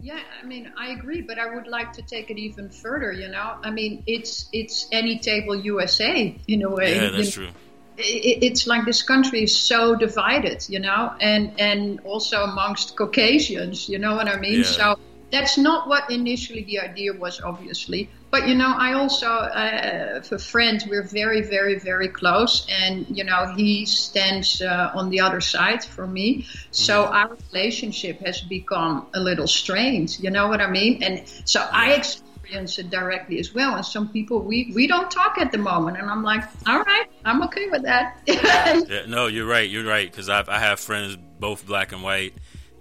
Yeah, 0.01 0.19
I 0.41 0.45
mean, 0.45 0.71
I 0.77 0.91
agree, 0.91 1.21
but 1.21 1.39
I 1.39 1.53
would 1.53 1.67
like 1.67 1.91
to 1.93 2.01
take 2.01 2.29
it 2.29 2.37
even 2.37 2.69
further. 2.69 3.11
You 3.11 3.29
know, 3.29 3.57
I 3.63 3.71
mean, 3.71 4.03
it's 4.05 4.47
it's 4.53 4.87
any 4.91 5.19
table 5.19 5.55
USA 5.55 6.35
in 6.47 6.63
a 6.63 6.69
way. 6.69 6.95
Yeah, 6.95 7.03
you 7.03 7.11
that's 7.11 7.37
know? 7.37 7.45
true. 7.45 7.53
it, 7.97 8.43
it's 8.43 8.67
like 8.67 8.85
this 8.85 9.01
country 9.01 9.43
is 9.43 9.55
so 9.55 9.95
divided, 9.95 10.65
you 10.69 10.79
know, 10.79 11.13
and 11.19 11.59
and 11.59 11.99
also 12.01 12.43
amongst 12.43 12.95
Caucasians, 12.95 13.89
you 13.89 13.97
know 13.97 14.15
what 14.15 14.27
I 14.27 14.39
mean? 14.39 14.59
Yeah. 14.59 14.63
So 14.63 14.99
that's 15.31 15.57
not 15.57 15.87
what 15.87 16.09
initially 16.11 16.63
the 16.63 16.79
idea 16.79 17.13
was, 17.13 17.41
obviously. 17.41 18.09
But 18.29 18.47
you 18.47 18.55
know, 18.55 18.73
I 18.77 18.93
also 18.93 19.27
uh, 19.27 20.13
have 20.15 20.31
a 20.31 20.39
friend. 20.39 20.83
We're 20.89 21.07
very, 21.07 21.41
very, 21.41 21.79
very 21.79 22.09
close, 22.09 22.67
and 22.69 23.05
you 23.09 23.23
know, 23.23 23.53
he 23.55 23.85
stands 23.85 24.61
uh, 24.61 24.91
on 24.93 25.09
the 25.09 25.21
other 25.21 25.39
side 25.39 25.83
for 25.83 26.05
me. 26.05 26.45
So 26.71 27.05
our 27.05 27.37
relationship 27.51 28.19
has 28.25 28.41
become 28.41 29.07
a 29.13 29.19
little 29.19 29.47
strained. 29.47 30.19
You 30.19 30.29
know 30.29 30.47
what 30.47 30.61
I 30.61 30.69
mean? 30.69 31.03
And 31.03 31.27
so 31.45 31.67
I 31.71 31.93
experience 31.93 32.79
it 32.79 32.89
directly 32.89 33.39
as 33.39 33.53
well. 33.53 33.75
And 33.75 33.85
some 33.85 34.09
people 34.09 34.41
we 34.41 34.71
we 34.75 34.87
don't 34.87 35.09
talk 35.09 35.37
at 35.37 35.51
the 35.51 35.57
moment, 35.57 35.97
and 35.97 36.09
I'm 36.09 36.23
like, 36.23 36.43
all 36.67 36.81
right, 36.81 37.07
I'm 37.23 37.43
okay 37.43 37.69
with 37.69 37.83
that. 37.83 38.19
Yeah, 38.25 39.05
no, 39.07 39.27
you're 39.27 39.47
right. 39.47 39.69
You're 39.69 39.85
right 39.85 40.09
because 40.09 40.27
I 40.29 40.43
I 40.47 40.59
have 40.59 40.79
friends 40.79 41.17
both 41.39 41.65
black 41.65 41.91
and 41.93 42.03
white, 42.03 42.33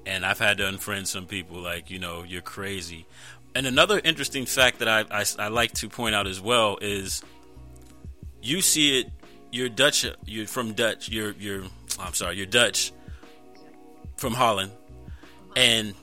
and 0.05 0.25
I've 0.27 0.39
had 0.39 0.59
to 0.59 0.65
unfriend 0.65 1.07
some 1.07 1.27
people 1.27 1.59
like 1.59 1.91
you 1.91 1.99
know 1.99 2.25
you're 2.25 2.43
crazy. 2.43 3.07
And 3.57 3.67
another 3.67 3.99
interesting 4.05 4.45
fact 4.45 4.81
that 4.81 4.89
I, 4.89 5.07
I 5.11 5.25
I 5.39 5.49
like 5.49 5.73
to 5.77 5.89
point 5.89 6.15
out 6.15 6.27
as 6.27 6.39
well 6.39 6.77
is 6.83 7.23
you 8.43 8.61
see 8.61 9.01
it. 9.01 9.11
You're 9.51 9.71
Dutch. 9.71 10.05
You're 10.27 10.47
from 10.47 10.75
Dutch. 10.75 11.09
You're 11.09 11.33
you're. 11.33 11.63
Oh, 11.99 12.03
I'm 12.03 12.13
sorry. 12.13 12.37
You're 12.37 12.45
Dutch 12.45 12.93
from 14.19 14.35
Holland, 14.35 14.73
and 15.57 15.95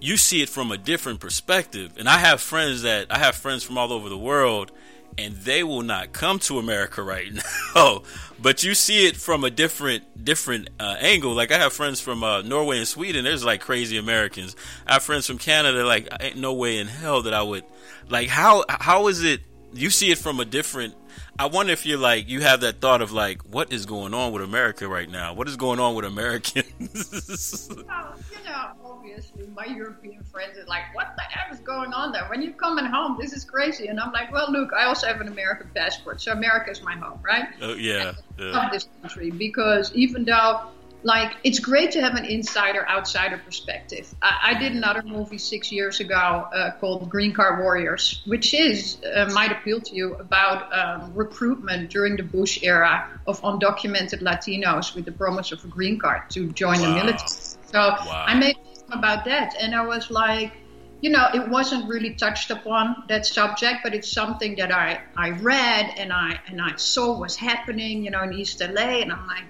you 0.00 0.16
see 0.16 0.40
it 0.40 0.48
from 0.48 0.72
a 0.72 0.78
different 0.78 1.20
perspective. 1.20 1.98
And 1.98 2.08
I 2.08 2.16
have 2.16 2.40
friends 2.40 2.80
that 2.80 3.08
I 3.10 3.18
have 3.18 3.34
friends 3.34 3.62
from 3.62 3.76
all 3.76 3.92
over 3.92 4.08
the 4.08 4.16
world, 4.16 4.72
and 5.18 5.34
they 5.36 5.62
will 5.62 5.82
not 5.82 6.12
come 6.12 6.38
to 6.40 6.58
America 6.58 7.02
right 7.02 7.32
now. 7.74 8.02
but 8.40 8.62
you 8.62 8.74
see 8.74 9.06
it 9.06 9.16
from 9.16 9.44
a 9.44 9.50
different 9.50 10.24
different 10.24 10.70
uh, 10.80 10.96
angle. 11.00 11.32
Like 11.34 11.52
I 11.52 11.58
have 11.58 11.72
friends 11.72 12.00
from 12.00 12.22
uh, 12.24 12.42
Norway 12.42 12.78
and 12.78 12.88
Sweden. 12.88 13.24
There's 13.24 13.44
like 13.44 13.60
crazy 13.60 13.96
Americans. 13.96 14.56
I 14.86 14.94
have 14.94 15.02
friends 15.02 15.26
from 15.26 15.38
Canada. 15.38 15.84
Like 15.84 16.08
ain't 16.20 16.36
no 16.36 16.54
way 16.54 16.78
in 16.78 16.86
hell 16.86 17.22
that 17.22 17.34
I 17.34 17.42
would. 17.42 17.64
Like 18.08 18.28
how 18.28 18.64
how 18.68 19.08
is 19.08 19.22
it? 19.22 19.40
You 19.72 19.90
see 19.90 20.10
it 20.10 20.18
from 20.18 20.40
a 20.40 20.44
different. 20.44 20.94
I 21.36 21.46
wonder 21.46 21.72
if 21.72 21.84
you're 21.84 21.98
like 21.98 22.28
you 22.28 22.42
have 22.42 22.60
that 22.60 22.80
thought 22.80 23.02
of 23.02 23.10
like 23.10 23.42
what 23.42 23.72
is 23.72 23.86
going 23.86 24.14
on 24.14 24.32
with 24.32 24.42
America 24.42 24.86
right 24.88 25.08
now? 25.08 25.34
What 25.34 25.48
is 25.48 25.56
going 25.56 25.80
on 25.80 25.94
with 25.94 26.04
Americans? 26.04 27.70
Well, 27.86 28.16
you 28.30 28.50
know, 28.50 28.72
obviously, 29.04 29.46
my 29.48 29.66
European 29.66 30.22
friends 30.24 30.58
are 30.58 30.64
like, 30.64 30.94
"What 30.94 31.14
the 31.16 31.22
f 31.22 31.52
is 31.52 31.60
going 31.60 31.92
on 31.92 32.12
there? 32.12 32.24
When 32.28 32.42
you're 32.42 32.52
coming 32.52 32.84
home, 32.84 33.16
this 33.20 33.32
is 33.32 33.44
crazy." 33.44 33.88
And 33.88 34.00
I'm 34.00 34.12
like, 34.12 34.32
"Well, 34.32 34.50
look, 34.50 34.72
I 34.72 34.84
also 34.84 35.06
have 35.06 35.20
an 35.20 35.28
American 35.28 35.70
passport, 35.74 36.20
so 36.20 36.32
America 36.32 36.70
is 36.70 36.82
my 36.82 36.96
home, 36.96 37.20
right?" 37.22 37.48
oh 37.62 37.74
yeah. 37.74 38.12
I 38.38 38.42
yeah. 38.42 38.50
love 38.50 38.72
this 38.72 38.88
country 39.02 39.30
because 39.30 39.92
even 39.94 40.24
though 40.24 40.62
like 41.02 41.36
it's 41.44 41.58
great 41.58 41.90
to 41.90 42.00
have 42.00 42.14
an 42.14 42.24
insider 42.24 42.88
outsider 42.88 43.36
perspective. 43.36 44.14
I, 44.22 44.54
I 44.54 44.58
did 44.58 44.72
another 44.72 45.02
movie 45.02 45.36
six 45.36 45.70
years 45.70 46.00
ago 46.00 46.14
uh, 46.14 46.70
called 46.80 47.10
Green 47.10 47.34
Card 47.34 47.60
Warriors, 47.60 48.22
which 48.24 48.54
is 48.54 48.96
uh, 49.14 49.30
might 49.34 49.52
appeal 49.52 49.82
to 49.82 49.94
you 49.94 50.14
about 50.14 50.72
um, 50.72 51.12
recruitment 51.14 51.90
during 51.90 52.16
the 52.16 52.22
Bush 52.22 52.58
era 52.62 53.06
of 53.26 53.38
undocumented 53.42 54.22
Latinos 54.22 54.94
with 54.94 55.04
the 55.04 55.12
promise 55.12 55.52
of 55.52 55.62
a 55.62 55.68
green 55.68 55.98
card 55.98 56.22
to 56.30 56.50
join 56.52 56.80
wow. 56.80 56.86
the 56.86 56.94
military. 56.94 57.28
So 57.28 57.80
wow. 57.80 58.24
I 58.26 58.34
made 58.38 58.56
about 58.98 59.24
that, 59.26 59.54
and 59.60 59.74
I 59.74 59.84
was 59.86 60.10
like. 60.10 60.52
You 61.00 61.10
know, 61.10 61.28
it 61.34 61.46
wasn't 61.50 61.86
really 61.86 62.14
touched 62.14 62.50
upon 62.50 63.04
that 63.10 63.26
subject, 63.26 63.80
but 63.82 63.94
it's 63.94 64.10
something 64.10 64.56
that 64.56 64.72
I, 64.72 65.02
I 65.14 65.32
read 65.32 65.92
and 65.98 66.10
I 66.10 66.40
and 66.46 66.62
I 66.62 66.76
saw 66.76 67.20
was 67.20 67.36
happening, 67.36 68.02
you 68.02 68.10
know, 68.10 68.22
in 68.22 68.32
East 68.32 68.62
LA, 68.62 69.02
and 69.04 69.12
I'm 69.12 69.26
like, 69.26 69.44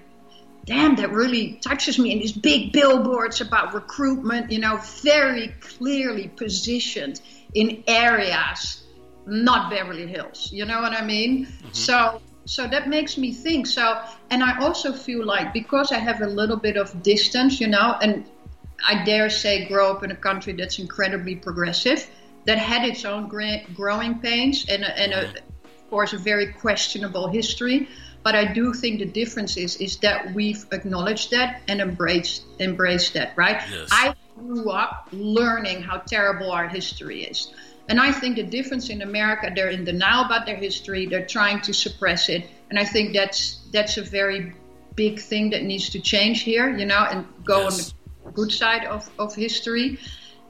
damn, 0.65 0.95
that 0.95 1.11
really 1.11 1.53
touches 1.61 1.99
me. 1.99 2.11
And 2.11 2.21
these 2.21 2.31
big 2.31 2.73
billboards 2.73 3.41
about 3.41 3.73
recruitment, 3.73 4.51
you 4.51 4.59
know, 4.59 4.77
very 5.01 5.49
clearly 5.59 6.27
positioned 6.27 7.21
in 7.53 7.83
areas, 7.87 8.83
not 9.25 9.69
Beverly 9.69 10.07
Hills. 10.07 10.49
You 10.51 10.65
know 10.65 10.81
what 10.81 10.93
I 10.93 11.05
mean? 11.05 11.45
Mm-hmm. 11.45 11.67
So, 11.71 12.21
so 12.45 12.67
that 12.67 12.89
makes 12.89 13.17
me 13.17 13.31
think. 13.31 13.67
So, 13.67 14.01
and 14.29 14.43
I 14.43 14.59
also 14.59 14.91
feel 14.91 15.23
like 15.25 15.53
because 15.53 15.91
I 15.91 15.99
have 15.99 16.21
a 16.21 16.27
little 16.27 16.57
bit 16.57 16.77
of 16.77 17.01
distance, 17.03 17.61
you 17.61 17.67
know, 17.67 17.97
and 18.01 18.25
I 18.85 19.03
dare 19.03 19.29
say 19.29 19.65
grow 19.65 19.91
up 19.91 20.03
in 20.03 20.11
a 20.11 20.15
country 20.15 20.53
that's 20.53 20.79
incredibly 20.79 21.35
progressive, 21.35 22.07
that 22.45 22.57
had 22.57 22.87
its 22.87 23.05
own 23.05 23.27
growing 23.73 24.19
pains 24.19 24.65
and, 24.69 24.83
and 24.83 25.13
a, 25.13 25.27
mm-hmm. 25.27 25.37
of 25.37 25.89
course, 25.89 26.13
a 26.13 26.17
very 26.17 26.53
questionable 26.53 27.27
history. 27.27 27.87
But 28.23 28.35
I 28.35 28.51
do 28.51 28.73
think 28.73 28.99
the 28.99 29.05
difference 29.05 29.55
is 29.55 29.75
is 29.77 29.97
that 29.97 30.33
we've 30.33 30.65
acknowledged 30.71 31.29
that 31.31 31.61
and 31.67 31.79
embraced 31.79 32.43
embraced 32.59 33.13
that, 33.13 33.37
right? 33.37 33.61
Yes. 33.69 33.89
I 33.91 34.15
grew 34.35 34.71
up 34.71 35.09
learning 35.11 35.83
how 35.83 35.97
terrible 35.97 36.51
our 36.51 36.67
history 36.67 37.23
is. 37.23 37.53
And 37.87 37.99
I 37.99 38.11
think 38.11 38.37
the 38.37 38.43
difference 38.43 38.89
in 38.89 39.03
America, 39.03 39.51
they're 39.55 39.69
in 39.69 39.85
denial 39.85 40.25
about 40.25 40.47
their 40.47 40.55
history, 40.55 41.05
they're 41.05 41.27
trying 41.27 41.61
to 41.61 41.73
suppress 41.73 42.29
it. 42.29 42.49
And 42.69 42.79
I 42.79 42.83
think 42.83 43.13
that's 43.13 43.61
that's 43.71 43.97
a 43.97 44.01
very 44.01 44.53
big 44.95 45.19
thing 45.19 45.51
that 45.51 45.63
needs 45.63 45.89
to 45.89 45.99
change 45.99 46.41
here, 46.41 46.75
you 46.75 46.85
know, 46.85 47.05
and 47.11 47.27
go 47.43 47.61
yes. 47.61 47.71
on 47.71 47.77
the 47.77 47.93
good 48.31 48.51
side 48.51 48.85
of, 48.85 49.09
of 49.19 49.35
history. 49.35 49.99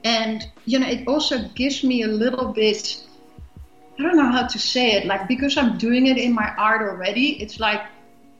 And, 0.03 0.47
you 0.65 0.79
know, 0.79 0.87
it 0.87 1.07
also 1.07 1.47
gives 1.55 1.83
me 1.83 2.03
a 2.03 2.07
little 2.07 2.53
bit 2.53 3.05
I 3.97 4.03
don't 4.03 4.17
know 4.17 4.31
how 4.31 4.45
to 4.47 4.59
say 4.59 4.91
it. 4.93 5.05
Like 5.05 5.27
because 5.27 5.57
I'm 5.57 5.77
doing 5.77 6.07
it 6.07 6.17
in 6.17 6.33
my 6.33 6.53
art 6.57 6.81
already, 6.81 7.41
it's 7.41 7.59
like 7.59 7.81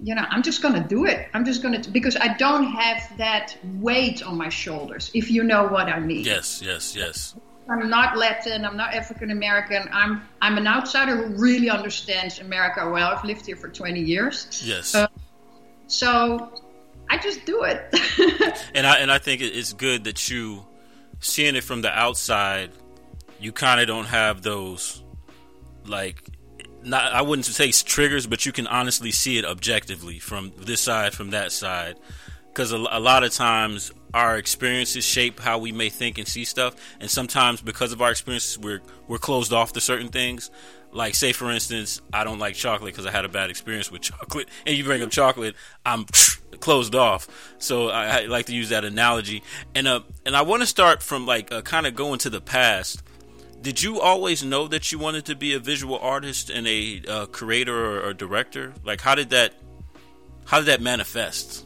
you 0.01 0.13
know 0.13 0.25
I'm 0.29 0.43
just 0.43 0.61
gonna 0.61 0.85
do 0.85 1.05
it. 1.05 1.29
I'm 1.33 1.45
just 1.45 1.61
gonna 1.61 1.81
because 1.91 2.17
I 2.17 2.35
don't 2.35 2.65
have 2.65 3.17
that 3.17 3.57
weight 3.79 4.21
on 4.21 4.37
my 4.37 4.49
shoulders. 4.49 5.11
If 5.13 5.31
you 5.31 5.43
know 5.43 5.67
what 5.67 5.87
I 5.87 5.99
mean. 5.99 6.23
Yes, 6.23 6.61
yes, 6.61 6.95
yes. 6.95 7.35
I'm 7.69 7.89
not 7.89 8.17
Latin. 8.17 8.63
I'm 8.63 8.77
not 8.77 8.93
African 8.93 9.31
American. 9.31 9.87
I'm 9.91 10.23
I'm 10.41 10.57
an 10.57 10.67
outsider 10.67 11.15
who 11.15 11.41
really 11.41 11.69
understands 11.69 12.39
America 12.39 12.87
well. 12.89 13.15
I've 13.15 13.23
lived 13.23 13.45
here 13.45 13.55
for 13.55 13.69
20 13.69 14.01
years. 14.01 14.61
Yes. 14.63 14.93
Uh, 14.93 15.07
so 15.87 16.51
I 17.09 17.17
just 17.17 17.45
do 17.45 17.63
it. 17.63 17.81
and 18.75 18.85
I 18.85 18.97
and 18.97 19.11
I 19.11 19.17
think 19.17 19.41
it's 19.41 19.73
good 19.73 20.05
that 20.05 20.29
you 20.29 20.65
seeing 21.19 21.55
it 21.55 21.63
from 21.63 21.81
the 21.81 21.91
outside. 21.91 22.71
You 23.39 23.51
kind 23.51 23.81
of 23.81 23.87
don't 23.87 24.05
have 24.05 24.41
those 24.41 25.03
like 25.85 26.23
not 26.83 27.11
I 27.11 27.21
wouldn't 27.21 27.45
say 27.45 27.71
triggers, 27.71 28.27
but 28.27 28.45
you 28.45 28.51
can 28.51 28.67
honestly 28.67 29.11
see 29.11 29.37
it 29.37 29.45
objectively 29.45 30.19
from 30.19 30.53
this 30.57 30.81
side, 30.81 31.13
from 31.13 31.31
that 31.31 31.51
side, 31.51 31.97
because 32.47 32.71
a, 32.71 32.77
a, 32.77 32.99
lot 32.99 33.23
of 33.23 33.33
times 33.33 33.91
our 34.13 34.37
experiences 34.37 35.03
shape 35.03 35.39
how 35.39 35.57
we 35.57 35.71
may 35.71 35.89
think 35.89 36.17
and 36.17 36.27
see 36.27 36.45
stuff, 36.45 36.75
and 36.99 37.09
sometimes 37.09 37.61
because 37.61 37.91
of 37.91 38.01
our 38.01 38.11
experiences, 38.11 38.57
we're 38.57 38.81
we're 39.07 39.17
closed 39.17 39.51
off 39.51 39.73
to 39.73 39.81
certain 39.81 40.09
things. 40.09 40.51
Like, 40.95 41.13
say 41.13 41.33
for 41.33 41.51
instance, 41.51 42.01
I 42.13 42.23
don't 42.23 42.39
like 42.39 42.55
chocolate 42.55 42.93
because 42.93 43.05
I 43.05 43.11
had 43.11 43.25
a 43.25 43.29
bad 43.29 43.49
experience 43.49 43.91
with 43.91 44.01
chocolate, 44.13 44.47
and 44.65 44.77
you 44.77 44.83
bring 44.83 45.01
up 45.01 45.11
chocolate, 45.11 45.55
I'm 45.85 46.05
closed 46.59 46.95
off. 46.95 47.27
So 47.59 47.89
I, 47.89 48.21
I 48.21 48.25
like 48.25 48.45
to 48.47 48.55
use 48.55 48.69
that 48.69 48.85
analogy, 48.85 49.43
and 49.75 49.87
uh, 49.87 50.01
and 50.25 50.35
I 50.35 50.41
want 50.43 50.61
to 50.61 50.67
start 50.67 51.03
from 51.03 51.25
like 51.25 51.51
uh, 51.51 51.61
kind 51.61 51.85
of 51.85 51.95
going 51.95 52.19
to 52.19 52.29
the 52.29 52.41
past 52.41 53.03
did 53.61 53.81
you 53.81 53.99
always 53.99 54.43
know 54.43 54.67
that 54.67 54.91
you 54.91 54.99
wanted 54.99 55.25
to 55.25 55.35
be 55.35 55.55
a 55.55 55.59
visual 55.59 55.97
artist 55.97 56.51
and 56.51 56.67
a 56.67 57.01
uh, 57.07 57.25
creator 57.25 57.73
or, 57.75 58.09
or, 58.09 58.13
director? 58.13 58.75
Like, 58.83 59.01
how 59.01 59.15
did 59.15 59.31
that 59.31 59.55
how 60.45 60.59
did 60.59 60.67
that 60.67 60.81
manifest? 60.81 61.64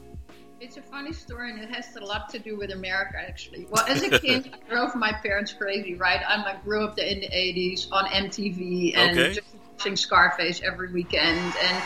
It's 0.61 0.75
a 0.75 0.81
funny 0.81 1.13
story, 1.13 1.51
and 1.51 1.61
it 1.61 1.69
has 1.69 1.95
a 1.95 2.03
lot 2.03 2.27
to 2.29 2.39
do 2.39 2.57
with 2.57 2.71
America, 2.71 3.15
actually. 3.17 3.65
Well, 3.69 3.85
as 3.87 4.03
a 4.03 4.19
kid, 4.19 4.53
I 4.69 4.69
drove 4.69 4.93
my 4.93 5.13
parents 5.13 5.53
crazy, 5.53 5.95
right? 5.95 6.19
I 6.27 6.43
like, 6.43 6.63
grew 6.65 6.83
up 6.83 6.99
in 6.99 7.21
the 7.21 7.27
'80s 7.27 7.87
on 7.91 8.05
MTV 8.05 8.97
and 8.97 9.17
okay. 9.17 9.33
just 9.33 9.47
watching 9.77 9.95
Scarface 9.95 10.61
every 10.61 10.91
weekend, 10.91 11.39
and 11.39 11.83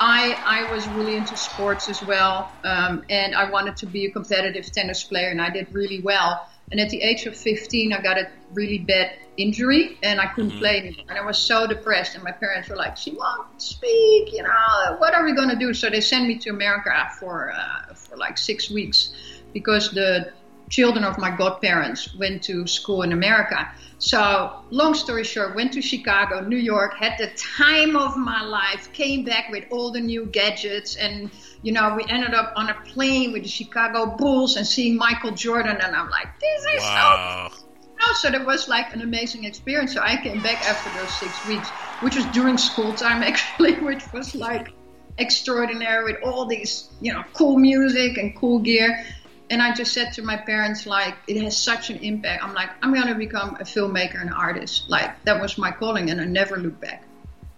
I 0.00 0.34
I 0.46 0.72
was 0.72 0.88
really 0.88 1.16
into 1.16 1.36
sports 1.36 1.90
as 1.90 2.02
well, 2.02 2.50
um, 2.64 3.04
and 3.10 3.34
I 3.34 3.50
wanted 3.50 3.76
to 3.78 3.86
be 3.86 4.06
a 4.06 4.10
competitive 4.10 4.72
tennis 4.72 5.04
player, 5.04 5.28
and 5.28 5.40
I 5.40 5.50
did 5.50 5.72
really 5.74 6.00
well. 6.00 6.48
And 6.70 6.80
at 6.80 6.90
the 6.90 7.00
age 7.00 7.26
of 7.26 7.36
15, 7.36 7.92
I 7.92 8.00
got 8.02 8.18
a 8.18 8.28
really 8.52 8.78
bad 8.78 9.12
injury 9.36 9.98
and 10.02 10.20
I 10.20 10.26
couldn't 10.26 10.50
mm-hmm. 10.50 10.58
play 10.58 10.78
anymore. 10.78 11.04
And 11.08 11.18
I 11.18 11.24
was 11.24 11.38
so 11.38 11.66
depressed. 11.66 12.14
And 12.14 12.24
my 12.24 12.32
parents 12.32 12.68
were 12.68 12.76
like, 12.76 12.96
she 12.96 13.12
won't 13.12 13.62
speak, 13.62 14.32
you 14.32 14.42
know, 14.42 14.96
what 14.98 15.14
are 15.14 15.24
we 15.24 15.32
going 15.32 15.50
to 15.50 15.56
do? 15.56 15.72
So 15.72 15.90
they 15.90 16.00
sent 16.00 16.26
me 16.26 16.38
to 16.38 16.50
America 16.50 16.90
for, 17.20 17.52
uh, 17.52 17.94
for 17.94 18.05
like 18.16 18.38
six 18.38 18.70
weeks 18.70 19.12
because 19.52 19.90
the 19.90 20.32
children 20.68 21.04
of 21.04 21.18
my 21.18 21.30
godparents 21.30 22.14
went 22.16 22.42
to 22.44 22.66
school 22.66 23.02
in 23.02 23.12
America. 23.12 23.68
So, 23.98 24.62
long 24.70 24.94
story 24.94 25.24
short, 25.24 25.54
went 25.54 25.72
to 25.72 25.80
Chicago, 25.80 26.40
New 26.40 26.58
York, 26.58 26.94
had 26.94 27.14
the 27.18 27.28
time 27.36 27.96
of 27.96 28.16
my 28.16 28.42
life, 28.42 28.92
came 28.92 29.24
back 29.24 29.48
with 29.50 29.64
all 29.70 29.90
the 29.90 30.00
new 30.00 30.26
gadgets, 30.26 30.96
and 30.96 31.30
you 31.62 31.72
know, 31.72 31.94
we 31.96 32.04
ended 32.10 32.34
up 32.34 32.52
on 32.56 32.68
a 32.68 32.74
plane 32.84 33.32
with 33.32 33.44
the 33.44 33.48
Chicago 33.48 34.14
Bulls 34.16 34.56
and 34.56 34.66
seeing 34.66 34.96
Michael 34.96 35.30
Jordan, 35.30 35.78
and 35.80 35.96
I'm 35.96 36.10
like, 36.10 36.28
this 36.40 36.64
is 36.74 36.82
wow. 36.82 37.48
so. 37.50 37.62
So 38.20 38.30
that 38.30 38.46
was 38.46 38.68
like 38.68 38.94
an 38.94 39.00
amazing 39.00 39.44
experience. 39.44 39.92
So 39.92 40.00
I 40.00 40.16
came 40.16 40.40
back 40.40 40.62
after 40.62 40.90
those 40.90 41.18
six 41.18 41.44
weeks, 41.44 41.72
which 42.00 42.14
was 42.14 42.26
during 42.26 42.56
school 42.56 42.94
time 42.94 43.22
actually, 43.30 43.80
which 43.80 44.12
was 44.12 44.34
like 44.34 44.68
extraordinary 45.18 46.04
with 46.04 46.22
all 46.22 46.46
these, 46.46 46.88
you 47.00 47.12
know, 47.12 47.24
cool 47.32 47.58
music 47.58 48.18
and 48.18 48.36
cool 48.36 48.58
gear 48.58 49.04
and 49.50 49.62
I 49.62 49.72
just 49.72 49.92
said 49.92 50.12
to 50.14 50.22
my 50.22 50.36
parents, 50.36 50.86
like, 50.86 51.14
it 51.28 51.40
has 51.42 51.56
such 51.56 51.90
an 51.90 51.98
impact. 51.98 52.42
I'm 52.42 52.54
like, 52.54 52.70
I'm 52.82 52.92
going 52.92 53.06
to 53.06 53.14
become 53.14 53.56
a 53.56 53.64
filmmaker 53.64 54.20
and 54.20 54.32
artist. 54.32 54.88
Like, 54.88 55.24
that 55.24 55.40
was 55.40 55.56
my 55.56 55.70
calling, 55.70 56.10
and 56.10 56.20
I 56.20 56.24
never 56.24 56.56
looked 56.56 56.80
back. 56.80 57.04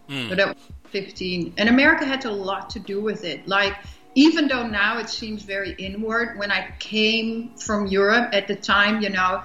Mm. 0.08 0.28
So 0.28 0.34
that 0.34 0.48
was 0.48 0.56
15. 0.90 1.54
And 1.56 1.68
America 1.68 2.04
had 2.04 2.24
a 2.26 2.30
lot 2.30 2.70
to 2.70 2.78
do 2.78 3.00
with 3.00 3.24
it. 3.24 3.48
Like, 3.48 3.74
even 4.14 4.48
though 4.48 4.66
now 4.66 4.98
it 4.98 5.08
seems 5.08 5.42
very 5.42 5.72
inward, 5.72 6.38
when 6.38 6.50
I 6.50 6.70
came 6.78 7.56
from 7.56 7.86
Europe 7.86 8.30
at 8.32 8.48
the 8.48 8.56
time, 8.56 9.00
you 9.00 9.08
know, 9.08 9.42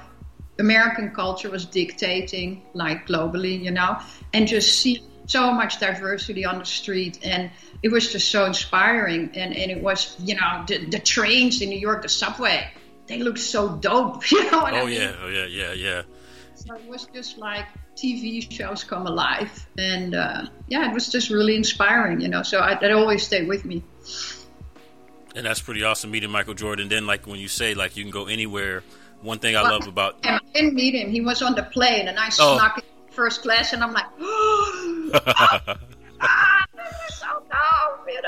American 0.60 1.12
culture 1.12 1.50
was 1.50 1.66
dictating, 1.66 2.64
like, 2.74 3.08
globally, 3.08 3.58
you 3.62 3.72
know, 3.72 4.00
and 4.34 4.48
just 4.48 4.80
see 4.82 5.02
so 5.26 5.52
much 5.54 5.80
diversity 5.80 6.46
on 6.46 6.60
the 6.60 6.66
street 6.66 7.20
and 7.24 7.50
it 7.82 7.92
was 7.92 8.12
just 8.12 8.32
so 8.32 8.46
inspiring. 8.46 9.32
And, 9.36 9.56
and 9.56 9.72
it 9.72 9.82
was, 9.82 10.16
you 10.20 10.36
know, 10.36 10.64
the, 10.68 10.86
the 10.86 11.00
trains 11.00 11.62
in 11.62 11.70
New 11.70 11.80
York, 11.80 12.02
the 12.02 12.10
subway, 12.10 12.70
they 13.08 13.20
look 13.20 13.38
so 13.38 13.76
dope. 13.78 14.24
You 14.32 14.50
know 14.52 14.60
what 14.60 14.74
oh, 14.74 14.78
I 14.78 14.86
mean? 14.86 15.02
yeah, 15.02 15.16
oh, 15.22 15.28
yeah, 15.28 15.46
yeah, 15.46 15.74
yeah. 15.74 16.02
So 16.56 16.76
it 16.76 16.88
was 16.88 17.08
just 17.14 17.38
like 17.38 17.66
TV 17.96 18.50
shows 18.50 18.84
come 18.84 19.08
alive. 19.08 19.68
And 19.78 20.16
uh, 20.16 20.46
yeah, 20.68 20.90
it 20.90 20.94
was 20.94 21.10
just 21.10 21.30
really 21.30 21.56
inspiring, 21.56 22.22
you 22.22 22.30
know. 22.30 22.44
So 22.44 22.60
I, 22.60 22.76
that 22.80 22.92
always 22.92 23.24
stayed 23.24 23.48
with 23.48 23.66
me. 23.66 23.84
And 25.36 25.46
that's 25.46 25.62
pretty 25.62 25.84
awesome 25.84 26.12
meeting 26.12 26.30
Michael 26.30 26.54
Jordan. 26.54 26.90
Then, 26.90 27.08
like 27.08 27.26
when 27.26 27.40
you 27.40 27.48
say, 27.48 27.74
like 27.74 27.98
you 27.98 28.04
can 28.04 28.12
go 28.12 28.26
anywhere. 28.26 28.84
One 29.22 29.40
thing 29.40 29.56
I 29.56 29.62
well, 29.64 29.80
love 29.80 29.88
about 29.88 30.18
I 30.26 30.40
didn't 30.54 30.74
meet 30.74 30.94
him. 30.94 31.10
He 31.10 31.22
was 31.22 31.42
on 31.42 31.56
the 31.56 31.64
plane, 31.64 32.10
and 32.10 32.20
I 32.20 32.28
oh. 32.40 32.58
snuck 32.58 32.78
in 32.78 32.84
first 33.14 33.42
class, 33.42 33.74
and 33.74 33.82
I'm 33.82 33.94
like, 33.94 34.06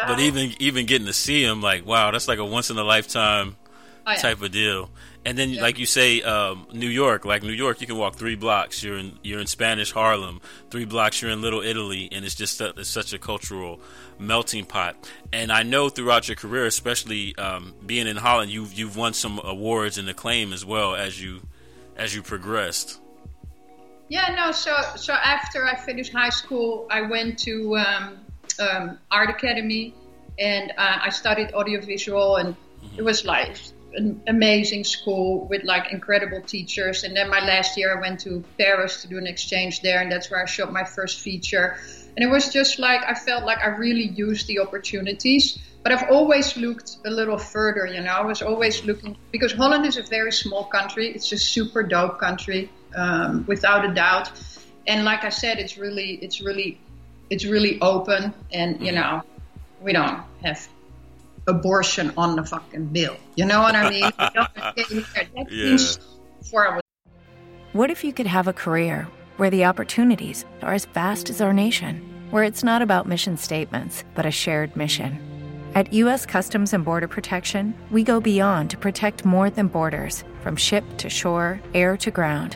but 0.07 0.19
even 0.19 0.53
even 0.59 0.85
getting 0.85 1.07
to 1.07 1.13
see 1.13 1.43
him, 1.43 1.61
like 1.61 1.85
wow, 1.85 2.11
that's 2.11 2.27
like 2.27 2.39
a 2.39 2.45
once 2.45 2.69
in 2.69 2.77
a 2.77 2.83
lifetime 2.83 3.55
oh, 4.05 4.11
yeah. 4.11 4.17
type 4.17 4.41
of 4.41 4.51
deal. 4.51 4.89
And 5.27 5.35
then, 5.35 5.49
yeah. 5.49 5.61
like 5.63 5.79
you 5.79 5.87
say, 5.87 6.21
um, 6.21 6.67
New 6.71 6.87
York, 6.87 7.25
like 7.25 7.41
New 7.41 7.51
York, 7.51 7.81
you 7.81 7.87
can 7.87 7.97
walk 7.97 8.15
three 8.15 8.35
blocks. 8.35 8.83
You're 8.83 8.99
in 8.99 9.17
you're 9.23 9.39
in 9.39 9.47
Spanish 9.47 9.91
Harlem. 9.91 10.39
Three 10.69 10.85
blocks, 10.85 11.19
you're 11.19 11.31
in 11.31 11.41
Little 11.41 11.61
Italy, 11.61 12.07
and 12.11 12.23
it's 12.23 12.35
just 12.35 12.61
a, 12.61 12.73
it's 12.77 12.89
such 12.89 13.11
a 13.11 13.17
cultural 13.17 13.81
melting 14.19 14.65
pot. 14.65 14.95
And 15.33 15.51
I 15.51 15.63
know 15.63 15.89
throughout 15.89 16.27
your 16.27 16.35
career, 16.35 16.67
especially 16.67 17.35
um, 17.37 17.73
being 17.83 18.05
in 18.05 18.17
Holland, 18.17 18.51
you've 18.51 18.73
you've 18.73 18.95
won 18.95 19.13
some 19.13 19.41
awards 19.43 19.97
and 19.97 20.07
acclaim 20.07 20.53
as 20.53 20.63
well 20.63 20.93
as 20.93 21.21
you 21.21 21.41
as 21.97 22.13
you 22.13 22.21
progressed. 22.21 22.99
Yeah, 24.09 24.35
no. 24.35 24.51
So 24.51 24.75
so 24.95 25.13
after 25.13 25.65
I 25.65 25.75
finished 25.75 26.13
high 26.13 26.29
school, 26.29 26.87
I 26.91 27.01
went 27.01 27.39
to 27.39 27.77
um, 27.77 28.19
um, 28.59 28.99
art 29.09 29.29
academy, 29.29 29.95
and 30.39 30.71
uh, 30.77 30.99
I 31.01 31.09
studied 31.09 31.53
audiovisual 31.53 32.37
and 32.37 32.55
It 32.97 33.03
was 33.03 33.25
like 33.25 33.57
an 33.95 34.21
amazing 34.27 34.83
school 34.83 35.47
with 35.49 35.63
like 35.63 35.91
incredible 35.91 36.41
teachers. 36.41 37.03
And 37.03 37.15
then 37.15 37.29
my 37.29 37.39
last 37.39 37.77
year, 37.77 37.97
I 37.97 37.99
went 37.99 38.19
to 38.21 38.43
Paris 38.57 39.01
to 39.01 39.07
do 39.07 39.17
an 39.17 39.27
exchange 39.27 39.81
there, 39.81 40.01
and 40.01 40.11
that's 40.11 40.29
where 40.29 40.41
I 40.41 40.45
shot 40.45 40.71
my 40.71 40.83
first 40.83 41.19
feature. 41.21 41.77
And 42.15 42.23
it 42.23 42.31
was 42.31 42.49
just 42.49 42.79
like 42.79 43.01
I 43.03 43.13
felt 43.13 43.43
like 43.45 43.59
I 43.59 43.67
really 43.67 44.07
used 44.07 44.47
the 44.47 44.59
opportunities. 44.59 45.57
But 45.83 45.91
I've 45.91 46.09
always 46.09 46.57
looked 46.57 46.97
a 47.05 47.11
little 47.11 47.37
further, 47.37 47.85
you 47.85 48.01
know. 48.01 48.11
I 48.11 48.25
was 48.25 48.41
always 48.41 48.83
looking 48.85 49.17
because 49.31 49.53
Holland 49.53 49.85
is 49.85 49.97
a 49.97 50.03
very 50.03 50.31
small 50.31 50.65
country. 50.65 51.09
It's 51.13 51.31
a 51.31 51.37
super 51.37 51.83
dope 51.83 52.19
country, 52.19 52.71
um, 52.95 53.45
without 53.47 53.85
a 53.85 53.93
doubt. 53.93 54.31
And 54.87 55.05
like 55.05 55.23
I 55.23 55.29
said, 55.29 55.59
it's 55.59 55.77
really, 55.77 56.19
it's 56.21 56.41
really, 56.41 56.79
it's 57.29 57.45
really 57.45 57.79
open. 57.81 58.33
And 58.51 58.85
you 58.85 58.91
know, 58.91 59.23
we 59.81 59.93
don't 59.93 60.21
have 60.43 60.67
abortion 61.47 62.11
on 62.17 62.35
the 62.35 62.43
fucking 62.43 62.87
bill. 62.87 63.15
You 63.35 63.45
know 63.45 63.61
what 63.61 63.75
I 63.75 63.89
mean? 63.89 64.11
Yeah. 64.17 64.47
I 64.57 64.73
What 67.73 67.91
if 67.91 68.03
you 68.03 68.13
could 68.13 68.27
have 68.27 68.47
a 68.47 68.53
career 68.53 69.07
where 69.37 69.49
the 69.49 69.65
opportunities 69.65 70.45
are 70.61 70.73
as 70.73 70.85
vast 70.85 71.29
as 71.29 71.41
our 71.41 71.53
nation, 71.53 72.01
where 72.31 72.43
it's 72.43 72.63
not 72.63 72.81
about 72.81 73.07
mission 73.07 73.37
statements, 73.37 74.03
but 74.15 74.25
a 74.25 74.31
shared 74.31 74.75
mission? 74.75 75.19
At 75.75 75.91
U.S. 75.93 76.25
Customs 76.25 76.73
and 76.73 76.85
Border 76.85 77.09
Protection, 77.09 77.73
we 77.91 78.03
go 78.03 78.21
beyond 78.21 78.69
to 78.69 78.77
protect 78.77 79.25
more 79.25 79.49
than 79.49 79.67
borders 79.67 80.23
from 80.41 80.55
ship 80.55 80.85
to 80.99 81.09
shore, 81.09 81.59
air 81.73 81.97
to 81.97 82.11
ground. 82.11 82.55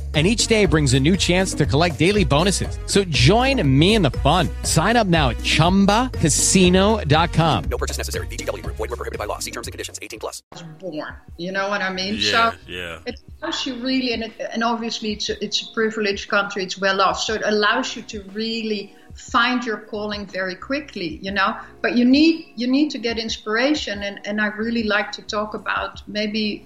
And 0.13 0.27
each 0.27 0.47
day 0.47 0.65
brings 0.65 0.93
a 0.93 0.99
new 0.99 1.15
chance 1.15 1.53
to 1.53 1.65
collect 1.65 1.97
daily 1.97 2.25
bonuses. 2.25 2.77
So 2.85 3.05
join 3.05 3.65
me 3.65 3.95
in 3.95 4.01
the 4.01 4.11
fun. 4.11 4.49
Sign 4.63 4.97
up 4.97 5.07
now 5.07 5.29
at 5.29 5.37
chumbacasino.com. 5.37 7.63
No 7.69 7.77
purchase 7.77 7.97
necessary. 7.97 8.27
VGW 8.27 8.61
Group. 8.61 8.75
Void 8.75 8.89
were 8.89 8.97
prohibited 8.97 9.19
by 9.19 9.25
law. 9.25 9.39
See 9.39 9.51
terms 9.51 9.67
and 9.67 9.71
conditions. 9.71 9.99
18 10.01 10.19
plus. 10.19 10.43
born. 10.79 11.15
You 11.37 11.53
know 11.53 11.69
what 11.69 11.81
I 11.81 11.93
mean? 11.93 12.15
Yeah, 12.17 12.51
so 12.51 12.57
yeah. 12.67 12.99
it 13.05 13.21
allows 13.41 13.65
you 13.65 13.81
really, 13.81 14.13
and, 14.13 14.23
it, 14.23 14.33
and 14.51 14.63
obviously 14.63 15.13
it's 15.13 15.29
a, 15.29 15.43
it's 15.43 15.61
a 15.61 15.73
privileged 15.73 16.29
country, 16.29 16.63
it's 16.63 16.77
well 16.77 17.01
off, 17.01 17.19
so 17.19 17.33
it 17.33 17.41
allows 17.45 17.95
you 17.95 18.01
to 18.03 18.23
really 18.33 18.93
find 19.13 19.65
your 19.65 19.77
calling 19.77 20.25
very 20.25 20.55
quickly, 20.55 21.19
you 21.21 21.31
know. 21.31 21.57
But 21.81 21.97
you 21.97 22.05
need 22.05 22.53
you 22.55 22.67
need 22.67 22.91
to 22.91 22.97
get 22.97 23.17
inspiration, 23.17 24.03
and, 24.03 24.19
and 24.25 24.41
I 24.41 24.47
really 24.47 24.83
like 24.83 25.11
to 25.13 25.21
talk 25.21 25.53
about 25.53 26.01
maybe 26.07 26.65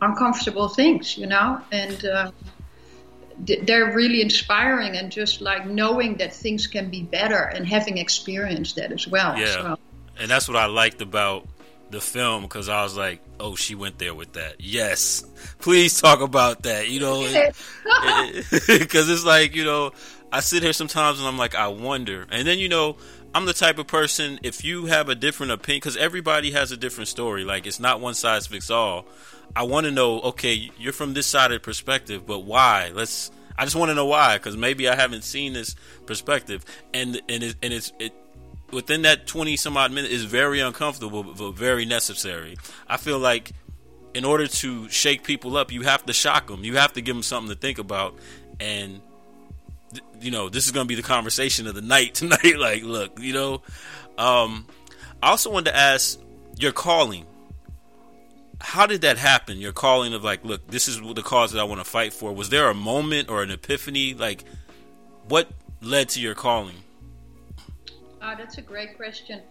uncomfortable 0.00 0.68
things, 0.68 1.16
you 1.16 1.26
know, 1.26 1.60
and. 1.72 2.04
Uh, 2.04 2.24
th- 2.24 2.34
they're 3.38 3.94
really 3.94 4.22
inspiring 4.22 4.96
and 4.96 5.12
just 5.12 5.40
like 5.40 5.66
knowing 5.66 6.16
that 6.16 6.32
things 6.32 6.66
can 6.66 6.90
be 6.90 7.02
better 7.02 7.42
and 7.42 7.66
having 7.66 7.98
experienced 7.98 8.76
that 8.76 8.92
as 8.92 9.06
well. 9.06 9.38
Yeah. 9.38 9.46
So, 9.52 9.78
And 10.18 10.30
that's 10.30 10.48
what 10.48 10.56
I 10.56 10.66
liked 10.66 11.02
about 11.02 11.46
the 11.90 12.00
film 12.00 12.42
because 12.42 12.68
I 12.68 12.82
was 12.82 12.96
like, 12.96 13.20
oh, 13.38 13.54
she 13.54 13.74
went 13.74 13.98
there 13.98 14.14
with 14.14 14.32
that. 14.32 14.56
Yes. 14.60 15.24
Please 15.58 16.00
talk 16.00 16.20
about 16.20 16.62
that. 16.62 16.88
You 16.88 17.00
know, 17.00 17.20
because 18.66 19.08
it's 19.10 19.24
like, 19.24 19.54
you 19.54 19.64
know, 19.64 19.92
I 20.32 20.40
sit 20.40 20.62
here 20.62 20.72
sometimes 20.72 21.18
and 21.18 21.28
I'm 21.28 21.38
like, 21.38 21.54
I 21.54 21.68
wonder. 21.68 22.26
And 22.30 22.46
then, 22.46 22.58
you 22.58 22.68
know, 22.68 22.96
I'm 23.34 23.44
the 23.44 23.52
type 23.52 23.78
of 23.78 23.86
person, 23.86 24.40
if 24.42 24.64
you 24.64 24.86
have 24.86 25.08
a 25.08 25.14
different 25.14 25.52
opinion, 25.52 25.80
because 25.80 25.96
everybody 25.96 26.52
has 26.52 26.72
a 26.72 26.76
different 26.76 27.08
story, 27.08 27.44
like 27.44 27.66
it's 27.66 27.78
not 27.78 28.00
one 28.00 28.14
size 28.14 28.46
fits 28.46 28.70
all. 28.70 29.06
I 29.54 29.62
want 29.62 29.86
to 29.86 29.92
know, 29.92 30.20
okay, 30.20 30.70
you're 30.78 30.92
from 30.92 31.14
this 31.14 31.26
side 31.26 31.52
of 31.52 31.56
the 31.56 31.64
perspective, 31.64 32.26
but 32.26 32.40
why? 32.40 32.90
Let's. 32.94 33.30
I 33.58 33.64
just 33.64 33.74
want 33.74 33.88
to 33.88 33.94
know 33.94 34.04
why, 34.04 34.36
because 34.36 34.54
maybe 34.54 34.86
I 34.86 34.94
haven't 34.94 35.24
seen 35.24 35.54
this 35.54 35.76
perspective, 36.04 36.64
and 36.92 37.20
and 37.28 37.42
it, 37.42 37.56
and 37.62 37.72
it's 37.72 37.92
it 37.98 38.12
within 38.70 39.02
that 39.02 39.26
twenty 39.26 39.56
some 39.56 39.76
odd 39.78 39.92
minutes 39.92 40.12
is 40.12 40.24
very 40.24 40.60
uncomfortable, 40.60 41.22
but 41.22 41.52
very 41.52 41.86
necessary. 41.86 42.58
I 42.86 42.98
feel 42.98 43.18
like 43.18 43.52
in 44.12 44.24
order 44.24 44.46
to 44.46 44.88
shake 44.88 45.24
people 45.24 45.56
up, 45.56 45.72
you 45.72 45.82
have 45.82 46.04
to 46.06 46.12
shock 46.12 46.48
them. 46.48 46.64
You 46.64 46.76
have 46.76 46.92
to 46.94 47.00
give 47.00 47.14
them 47.14 47.22
something 47.22 47.54
to 47.54 47.58
think 47.58 47.78
about, 47.78 48.18
and 48.60 49.00
you 50.20 50.30
know 50.30 50.48
this 50.48 50.66
is 50.66 50.72
going 50.72 50.84
to 50.84 50.88
be 50.88 50.94
the 50.94 51.02
conversation 51.02 51.66
of 51.66 51.74
the 51.74 51.82
night 51.82 52.14
tonight. 52.20 52.58
like, 52.58 52.82
look, 52.82 53.18
you 53.20 53.32
know, 53.32 53.62
um, 54.18 54.66
I 55.22 55.30
also 55.30 55.50
wanted 55.50 55.70
to 55.70 55.76
ask 55.76 56.18
your 56.58 56.72
calling 56.72 57.26
how 58.60 58.86
did 58.86 59.02
that 59.02 59.18
happen? 59.18 59.58
Your 59.58 59.72
calling 59.72 60.14
of 60.14 60.24
like, 60.24 60.44
look, 60.44 60.66
this 60.68 60.88
is 60.88 61.00
the 61.00 61.22
cause 61.22 61.52
that 61.52 61.60
I 61.60 61.64
want 61.64 61.80
to 61.80 61.84
fight 61.84 62.12
for. 62.12 62.32
Was 62.32 62.48
there 62.48 62.68
a 62.68 62.74
moment 62.74 63.28
or 63.28 63.42
an 63.42 63.50
epiphany? 63.50 64.14
Like, 64.14 64.44
what 65.28 65.48
led 65.80 66.08
to 66.10 66.20
your 66.20 66.34
calling? 66.34 66.76
Ah, 68.22 68.34
that's 68.34 68.58
a 68.58 68.62
great 68.62 68.96
question. 68.96 69.42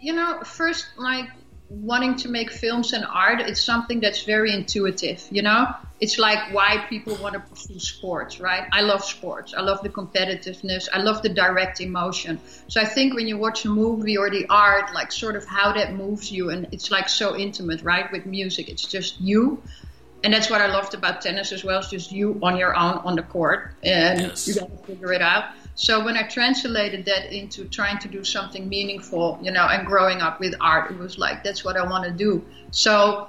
You 0.00 0.12
know, 0.12 0.42
first, 0.42 0.86
like 0.96 1.28
wanting 1.70 2.16
to 2.16 2.28
make 2.28 2.50
films 2.50 2.92
and 2.92 3.04
art, 3.04 3.40
it's 3.40 3.60
something 3.60 4.00
that's 4.00 4.22
very 4.22 4.52
intuitive. 4.52 5.26
You 5.30 5.42
know, 5.42 5.66
it's 6.00 6.18
like 6.18 6.52
why 6.52 6.84
people 6.88 7.16
want 7.16 7.34
to 7.34 7.40
pursue 7.40 7.78
sports, 7.78 8.40
right? 8.40 8.64
I 8.72 8.80
love 8.82 9.04
sports. 9.04 9.52
I 9.56 9.60
love 9.60 9.82
the 9.82 9.90
competitiveness. 9.90 10.88
I 10.92 11.00
love 11.00 11.22
the 11.22 11.28
direct 11.28 11.80
emotion. 11.80 12.40
So 12.68 12.80
I 12.80 12.84
think 12.86 13.14
when 13.14 13.26
you 13.28 13.36
watch 13.36 13.64
a 13.64 13.68
movie 13.68 14.16
or 14.16 14.30
the 14.30 14.46
art, 14.48 14.94
like 14.94 15.12
sort 15.12 15.36
of 15.36 15.44
how 15.44 15.72
that 15.72 15.94
moves 15.94 16.32
you, 16.32 16.50
and 16.50 16.68
it's 16.72 16.90
like 16.90 17.08
so 17.08 17.36
intimate, 17.36 17.82
right? 17.82 18.10
With 18.12 18.24
music, 18.24 18.68
it's 18.68 18.84
just 18.84 19.20
you. 19.20 19.62
And 20.24 20.32
that's 20.34 20.50
what 20.50 20.60
I 20.60 20.66
loved 20.66 20.94
about 20.94 21.20
tennis 21.20 21.52
as 21.52 21.62
well. 21.64 21.78
It's 21.78 21.90
just 21.90 22.10
you 22.10 22.40
on 22.42 22.56
your 22.56 22.74
own 22.74 22.98
on 23.04 23.14
the 23.14 23.22
court, 23.22 23.72
and 23.84 24.20
Yes. 24.20 24.48
you 24.48 24.54
got 24.54 24.70
to 24.70 24.86
figure 24.86 25.12
it 25.12 25.22
out. 25.22 25.44
So 25.78 26.04
when 26.04 26.16
I 26.16 26.24
translated 26.24 27.04
that 27.04 27.32
into 27.32 27.64
trying 27.66 28.00
to 28.00 28.08
do 28.08 28.24
something 28.24 28.68
meaningful, 28.68 29.38
you 29.40 29.52
know, 29.52 29.64
and 29.64 29.86
growing 29.86 30.20
up 30.20 30.40
with 30.40 30.56
art, 30.60 30.90
it 30.90 30.98
was 30.98 31.18
like 31.18 31.44
that's 31.44 31.64
what 31.64 31.76
I 31.76 31.84
want 31.84 32.02
to 32.02 32.10
do. 32.10 32.44
So, 32.72 33.28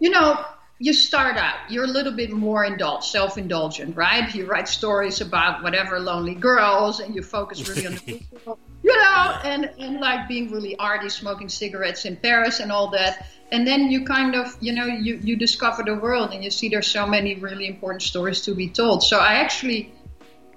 you 0.00 0.10
know, 0.10 0.44
you 0.80 0.92
start 0.92 1.36
out, 1.36 1.54
you're 1.70 1.84
a 1.84 1.94
little 1.98 2.12
bit 2.12 2.32
more 2.32 2.64
indulged, 2.64 3.04
self-indulgent, 3.04 3.96
right? 3.96 4.34
You 4.34 4.46
write 4.46 4.66
stories 4.66 5.20
about 5.20 5.62
whatever 5.62 6.00
lonely 6.00 6.34
girls, 6.34 6.98
and 6.98 7.14
you 7.14 7.22
focus 7.22 7.68
really 7.68 7.86
on 7.86 7.94
the 7.94 8.00
people, 8.00 8.58
you 8.82 8.96
know, 8.96 9.40
and 9.44 9.70
and 9.78 10.00
like 10.00 10.26
being 10.26 10.50
really 10.50 10.76
arty, 10.80 11.08
smoking 11.08 11.48
cigarettes 11.48 12.06
in 12.06 12.16
Paris 12.16 12.58
and 12.58 12.72
all 12.72 12.90
that. 12.90 13.28
And 13.52 13.64
then 13.64 13.88
you 13.88 14.04
kind 14.04 14.34
of, 14.34 14.56
you 14.60 14.72
know, 14.72 14.86
you 14.86 15.20
you 15.22 15.36
discover 15.36 15.84
the 15.84 15.94
world, 15.94 16.32
and 16.32 16.42
you 16.42 16.50
see 16.50 16.68
there's 16.68 16.88
so 16.88 17.06
many 17.06 17.36
really 17.36 17.68
important 17.68 18.02
stories 18.02 18.40
to 18.46 18.54
be 18.56 18.68
told. 18.68 19.04
So 19.04 19.18
I 19.18 19.34
actually 19.34 19.92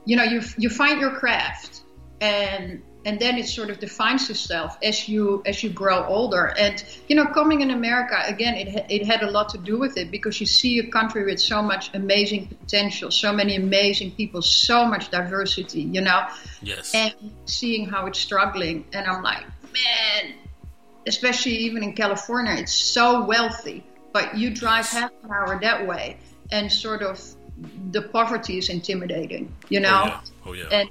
you 0.06 0.16
know 0.16 0.24
you 0.24 0.42
you 0.58 0.70
find 0.70 1.00
your 1.00 1.12
craft 1.12 1.82
and 2.22 2.82
and 3.06 3.20
then 3.20 3.38
it 3.38 3.48
sort 3.48 3.70
of 3.70 3.80
defines 3.80 4.30
itself 4.30 4.78
as 4.82 5.10
you 5.10 5.44
as 5.46 5.62
you 5.62 5.70
grow 5.70 6.06
older. 6.06 6.54
And 6.58 6.84
you 7.08 7.16
know 7.16 7.26
coming 7.26 7.62
in 7.62 7.72
america 7.72 8.22
again 8.26 8.56
it, 8.56 8.70
ha- 8.72 8.86
it 8.90 9.06
had 9.06 9.24
a 9.24 9.30
lot 9.30 9.50
to 9.50 9.58
do 9.58 9.78
with 9.78 9.98
it 9.98 10.12
because 10.12 10.40
you 10.40 10.46
see 10.46 10.80
a 10.80 10.88
country 10.88 11.26
with 11.26 11.40
so 11.40 11.62
much 11.62 11.94
amazing 11.94 12.48
potential 12.48 13.12
so 13.12 13.34
many 13.34 13.56
amazing 13.56 14.12
people 14.12 14.42
so 14.42 14.86
much 14.86 15.10
diversity 15.10 15.82
you 15.82 16.02
know? 16.02 16.28
Yes. 16.62 16.94
and 16.96 17.14
seeing 17.46 17.88
how 17.90 18.06
it's 18.06 18.20
struggling. 18.20 18.86
And 18.94 19.06
i'm 19.08 19.22
like 19.22 19.44
man 19.74 20.34
especially 21.08 21.54
even 21.58 21.84
in 21.84 21.94
california 21.94 22.54
it's 22.54 22.74
so 22.74 23.26
wealthy 23.26 23.84
but 24.14 24.38
you 24.38 24.50
drive 24.52 24.88
half 24.88 25.12
an 25.24 25.32
hour 25.32 25.60
that 25.62 25.86
way 25.88 26.18
and 26.52 26.72
sort 26.72 27.02
of 27.02 27.20
the 27.92 28.02
poverty 28.02 28.58
is 28.58 28.70
intimidating 28.70 29.52
you 29.70 29.80
know 29.80 30.04
Oh 30.04 30.08
yeah. 30.08 30.20
Oh 30.46 30.54
yeah. 30.54 30.64
and 30.72 30.90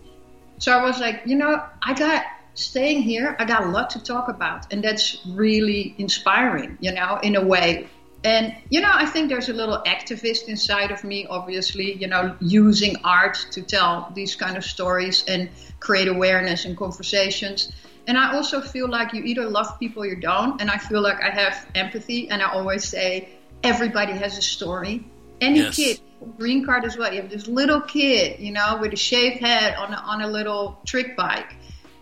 so 0.59 0.71
I 0.73 0.83
was 0.85 1.01
like, 1.01 1.23
you 1.27 1.35
know, 1.35 1.61
I 1.83 1.93
got 1.93 2.23
staying 2.55 3.03
here, 3.03 3.35
I 3.41 3.45
got 3.45 3.65
a 3.65 3.69
lot 3.71 3.91
to 3.91 4.03
talk 4.03 4.29
about. 4.29 4.73
And 4.73 4.85
that's 4.85 5.19
really 5.27 5.97
inspiring, 5.99 6.79
you 6.81 6.93
know, 6.93 7.19
in 7.23 7.35
a 7.35 7.45
way. 7.45 7.89
And, 8.23 8.55
you 8.71 8.81
know, 8.81 8.91
I 8.93 9.07
think 9.07 9.29
there's 9.29 9.49
a 9.49 9.53
little 9.53 9.83
activist 9.87 10.45
inside 10.47 10.93
of 10.93 11.03
me, 11.03 11.27
obviously, 11.29 11.95
you 11.95 12.07
know, 12.07 12.37
using 12.41 12.95
art 13.03 13.45
to 13.51 13.63
tell 13.63 14.13
these 14.15 14.37
kind 14.37 14.57
of 14.57 14.65
stories 14.65 15.25
and 15.27 15.51
create 15.81 16.07
awareness 16.07 16.65
and 16.65 16.77
conversations. 16.77 17.73
And 18.07 18.17
I 18.17 18.33
also 18.35 18.61
feel 18.61 18.89
like 18.89 19.13
you 19.13 19.25
either 19.25 19.47
love 19.51 19.79
people 19.81 20.05
or 20.05 20.07
you 20.07 20.21
don't. 20.21 20.61
And 20.61 20.71
I 20.71 20.79
feel 20.79 21.01
like 21.01 21.21
I 21.21 21.31
have 21.31 21.67
empathy. 21.75 22.31
And 22.31 22.41
I 22.41 22.53
always 22.53 22.85
say, 22.85 23.31
everybody 23.65 24.13
has 24.13 24.39
a 24.39 24.43
story. 24.43 25.05
Any 25.41 25.59
Yes. 25.59 25.77
kid, 25.77 26.01
green 26.39 26.65
card 26.65 26.85
as 26.85 26.97
well. 26.97 27.13
You 27.13 27.21
have 27.23 27.31
this 27.31 27.47
little 27.49 27.81
kid, 27.81 28.41
you 28.41 28.53
know, 28.53 28.79
with 28.81 28.93
a 28.93 28.97
shaved 28.97 29.39
head 29.41 29.75
on 29.77 29.93
a, 29.93 29.97
on 29.97 30.23
a 30.23 30.27
little 30.27 30.79
trick 30.87 31.17
bike, 31.17 31.55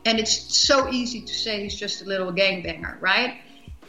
and 0.04 0.18
it's 0.18 0.56
so 0.56 0.90
easy 0.90 1.20
to 1.22 1.34
say 1.34 1.62
he's 1.62 1.74
just 1.74 2.02
a 2.02 2.04
little 2.04 2.32
gangbanger, 2.32 3.00
right? 3.00 3.40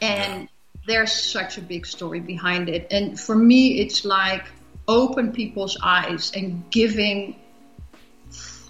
And 0.01 0.49
there's 0.87 1.11
such 1.11 1.57
a 1.57 1.61
big 1.61 1.85
story 1.85 2.19
behind 2.19 2.67
it. 2.69 2.87
And 2.91 3.19
for 3.19 3.35
me, 3.35 3.79
it's 3.79 4.03
like 4.03 4.45
open 4.87 5.31
people's 5.31 5.77
eyes 5.81 6.31
and 6.35 6.63
giving 6.71 7.35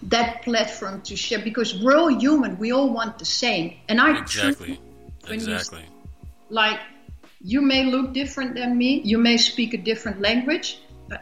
that 0.03 0.41
platform 0.41 1.01
to 1.03 1.15
share 1.15 1.39
because 1.39 1.79
we're 1.79 1.95
all 1.95 2.09
human. 2.09 2.57
We 2.57 2.71
all 2.71 2.89
want 2.89 3.19
the 3.19 3.25
same. 3.25 3.77
And 3.87 4.01
I 4.01 4.17
exactly, 4.19 4.79
when 5.27 5.39
you- 5.39 5.53
exactly. 5.53 5.85
like 6.49 6.79
you 7.43 7.61
may 7.61 7.85
look 7.85 8.13
different 8.13 8.55
than 8.55 8.77
me, 8.77 9.01
you 9.03 9.17
may 9.17 9.37
speak 9.37 9.73
a 9.73 9.77
different 9.77 10.21
language, 10.21 10.79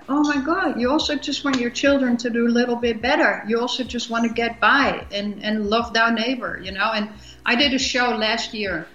oh 0.07 0.23
my 0.23 0.41
God, 0.41 0.79
you 0.79 0.89
also 0.89 1.15
just 1.15 1.43
want 1.43 1.59
your 1.59 1.69
children 1.69 2.17
to 2.17 2.29
do 2.29 2.47
a 2.47 2.49
little 2.49 2.75
bit 2.75 3.01
better. 3.01 3.43
You 3.47 3.59
also 3.59 3.83
just 3.83 4.09
want 4.09 4.25
to 4.25 4.33
get 4.33 4.59
by 4.59 5.05
and, 5.11 5.43
and 5.43 5.69
love 5.69 5.93
thy 5.93 6.13
neighbor, 6.13 6.59
you 6.61 6.71
know. 6.71 6.91
And 6.93 7.09
I 7.45 7.55
did 7.55 7.73
a 7.73 7.79
show 7.79 8.09
last 8.15 8.53
year 8.53 8.87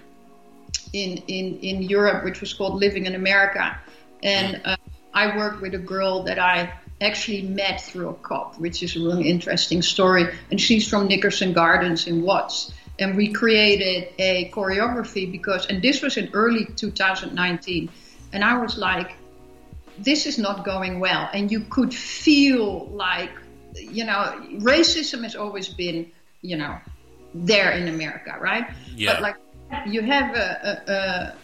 in 0.93 1.17
in 1.27 1.59
in 1.59 1.81
Europe, 1.81 2.23
which 2.23 2.41
was 2.41 2.53
called 2.53 2.75
Living 2.75 3.05
in 3.05 3.15
America, 3.15 3.77
and 4.23 4.61
uh, 4.65 4.77
I 5.13 5.35
worked 5.37 5.61
with 5.61 5.73
a 5.73 5.79
girl 5.79 6.23
that 6.23 6.39
I 6.39 6.73
actually 7.01 7.41
met 7.41 7.81
through 7.81 8.09
a 8.09 8.13
cop, 8.13 8.57
which 8.59 8.81
is 8.81 8.95
a 8.95 8.99
really 8.99 9.29
interesting 9.29 9.81
story. 9.81 10.27
And 10.51 10.59
she's 10.59 10.87
from 10.87 11.07
Nickerson 11.07 11.53
Gardens 11.53 12.07
in 12.07 12.21
Watts. 12.21 12.73
And 12.99 13.17
we 13.17 13.33
created 13.33 14.13
a 14.17 14.49
choreography 14.51 15.29
because, 15.29 15.65
and 15.65 15.81
this 15.81 16.01
was 16.01 16.15
in 16.15 16.29
early 16.33 16.65
2019. 16.65 17.89
And 18.31 18.43
I 18.43 18.57
was 18.57 18.77
like, 18.77 19.15
this 19.97 20.25
is 20.25 20.37
not 20.37 20.65
going 20.65 20.99
well. 20.99 21.29
And 21.33 21.51
you 21.51 21.61
could 21.61 21.93
feel 21.93 22.87
like, 22.87 23.31
you 23.73 24.05
know, 24.05 24.41
racism 24.59 25.23
has 25.23 25.35
always 25.35 25.67
been, 25.69 26.11
you 26.41 26.57
know, 26.57 26.77
there 27.33 27.71
in 27.71 27.87
America, 27.87 28.37
right? 28.39 28.65
Yeah. 28.95 29.13
But 29.13 29.21
like, 29.21 29.35
you 29.87 30.01
have 30.01 30.35
a, 30.35 31.35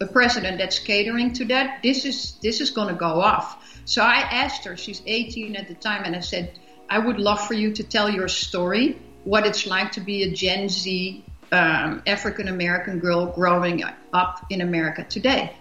a, 0.00 0.04
a, 0.04 0.06
president 0.08 0.58
that's 0.58 0.78
catering 0.78 1.32
to 1.32 1.44
that. 1.46 1.82
This 1.82 2.04
is 2.04 2.34
this 2.42 2.60
is 2.60 2.70
going 2.70 2.88
to 2.88 2.94
go 2.94 3.20
off. 3.20 3.80
So 3.84 4.02
I 4.02 4.18
asked 4.18 4.64
her. 4.64 4.76
She's 4.76 5.02
18 5.06 5.56
at 5.56 5.68
the 5.68 5.74
time, 5.74 6.04
and 6.04 6.14
I 6.14 6.20
said, 6.20 6.58
I 6.90 6.98
would 6.98 7.18
love 7.18 7.46
for 7.46 7.54
you 7.54 7.72
to 7.72 7.82
tell 7.82 8.10
your 8.10 8.28
story, 8.28 8.98
what 9.24 9.46
it's 9.46 9.66
like 9.66 9.92
to 9.92 10.00
be 10.00 10.24
a 10.24 10.30
Gen 10.30 10.68
Z 10.68 11.24
um, 11.52 12.02
African 12.06 12.48
American 12.48 12.98
girl 12.98 13.26
growing 13.26 13.84
up 14.12 14.46
in 14.50 14.60
America 14.60 15.04
today. 15.04 15.54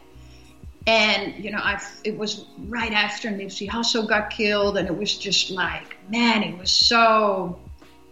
And 0.88 1.44
you 1.44 1.52
know, 1.52 1.60
I 1.60 1.80
it 2.04 2.18
was 2.18 2.46
right 2.68 2.92
after 2.92 3.30
Nipsey 3.30 3.70
Hussle 3.70 4.08
got 4.08 4.30
killed, 4.32 4.78
and 4.78 4.88
it 4.88 4.98
was 4.98 5.16
just 5.18 5.52
like, 5.52 5.98
man, 6.10 6.44
it 6.44 6.58
was 6.58 6.72
so 6.72 7.60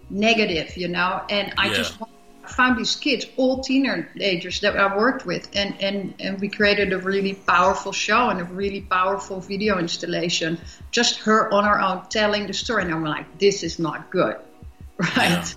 negative, 0.09 0.75
you 0.77 0.87
know. 0.87 1.21
And 1.29 1.53
I 1.57 1.69
Yeah. 1.69 1.73
just 1.73 1.97
found 2.45 2.77
these 2.77 2.95
kids, 2.95 3.25
all 3.37 3.61
teenagers 3.61 4.59
that 4.61 4.75
I 4.77 4.95
worked 4.95 5.25
with, 5.25 5.49
and 5.55 5.75
and 5.81 6.13
and 6.19 6.39
we 6.39 6.49
created 6.49 6.93
a 6.93 6.97
really 6.99 7.33
powerful 7.33 7.91
show 7.91 8.29
and 8.29 8.39
a 8.41 8.43
really 8.45 8.81
powerful 8.81 9.39
video 9.39 9.77
installation. 9.79 10.57
Just 10.91 11.19
her 11.21 11.51
on 11.53 11.63
her 11.65 11.79
own 11.81 12.03
telling 12.09 12.47
the 12.47 12.53
story, 12.53 12.83
and 12.83 12.93
I'm 12.93 13.03
like, 13.03 13.39
this 13.39 13.63
is 13.63 13.79
not 13.79 14.09
good, 14.11 14.35
right? 15.17 15.45
Yeah. 15.45 15.53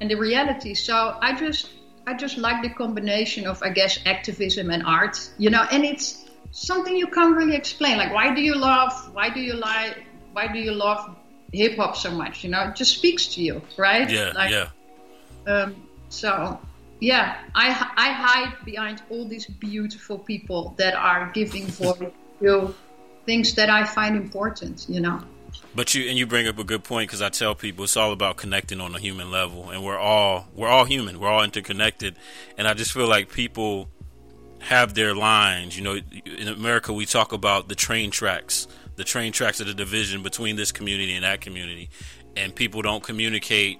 And 0.00 0.10
the 0.10 0.16
reality. 0.16 0.74
So 0.74 1.16
I 1.20 1.34
just 1.34 1.70
I 2.06 2.14
just 2.14 2.36
like 2.38 2.62
the 2.62 2.70
combination 2.70 3.46
of 3.46 3.62
I 3.62 3.70
guess 3.70 3.98
activism 4.06 4.70
and 4.70 4.82
art, 4.84 5.18
you 5.38 5.50
know, 5.50 5.64
and 5.70 5.84
it's 5.84 6.21
something 6.52 6.96
you 6.96 7.08
can't 7.08 7.36
really 7.36 7.56
explain. 7.56 7.96
Like 7.98 8.12
why 8.12 8.34
do 8.34 8.40
you 8.40 8.54
love 8.54 8.92
why 9.12 9.28
do 9.30 9.40
you 9.40 9.54
like 9.54 10.04
why 10.32 10.48
do 10.52 10.58
you 10.58 10.72
love 10.72 11.16
hip 11.52 11.76
hop 11.76 11.96
so 11.96 12.10
much? 12.10 12.44
You 12.44 12.50
know, 12.50 12.68
it 12.68 12.76
just 12.76 12.94
speaks 12.96 13.26
to 13.34 13.42
you, 13.42 13.62
right? 13.76 14.08
Yeah, 14.08 14.32
Like, 14.34 14.50
yeah. 14.50 14.68
um, 15.46 15.76
so, 16.08 16.58
yeah, 17.00 17.38
I, 17.54 17.68
I 17.96 18.12
hide 18.12 18.64
behind 18.64 19.02
all 19.10 19.26
these 19.26 19.46
beautiful 19.46 20.18
people 20.18 20.74
that 20.78 20.94
are 20.94 21.30
giving 21.32 21.66
voice 21.66 22.10
to 22.40 22.74
things 23.26 23.54
that 23.54 23.70
I 23.70 23.84
find 23.84 24.16
important, 24.16 24.86
you 24.88 25.00
know. 25.00 25.20
But 25.74 25.94
you 25.94 26.08
and 26.08 26.18
you 26.18 26.26
bring 26.26 26.48
up 26.48 26.58
a 26.58 26.64
good 26.64 26.82
point 26.82 27.08
because 27.08 27.20
I 27.20 27.28
tell 27.28 27.54
people 27.54 27.84
it's 27.84 27.96
all 27.96 28.12
about 28.12 28.36
connecting 28.36 28.80
on 28.80 28.94
a 28.94 28.98
human 28.98 29.30
level, 29.30 29.68
and 29.70 29.84
we're 29.84 29.98
all 29.98 30.46
we're 30.54 30.68
all 30.68 30.84
human, 30.84 31.20
we're 31.20 31.28
all 31.28 31.44
interconnected, 31.44 32.16
and 32.56 32.66
I 32.66 32.72
just 32.72 32.92
feel 32.92 33.06
like 33.06 33.30
people 33.30 33.88
have 34.62 34.94
their 34.94 35.14
lines. 35.14 35.76
You 35.76 35.84
know, 35.84 36.00
in 36.24 36.48
America 36.48 36.92
we 36.92 37.04
talk 37.04 37.32
about 37.32 37.68
the 37.68 37.74
train 37.74 38.10
tracks, 38.10 38.68
the 38.96 39.04
train 39.04 39.32
tracks 39.32 39.60
of 39.60 39.66
the 39.66 39.74
division 39.74 40.22
between 40.22 40.56
this 40.56 40.72
community 40.72 41.14
and 41.14 41.24
that 41.24 41.40
community, 41.40 41.90
and 42.36 42.54
people 42.54 42.82
don't 42.82 43.02
communicate. 43.02 43.78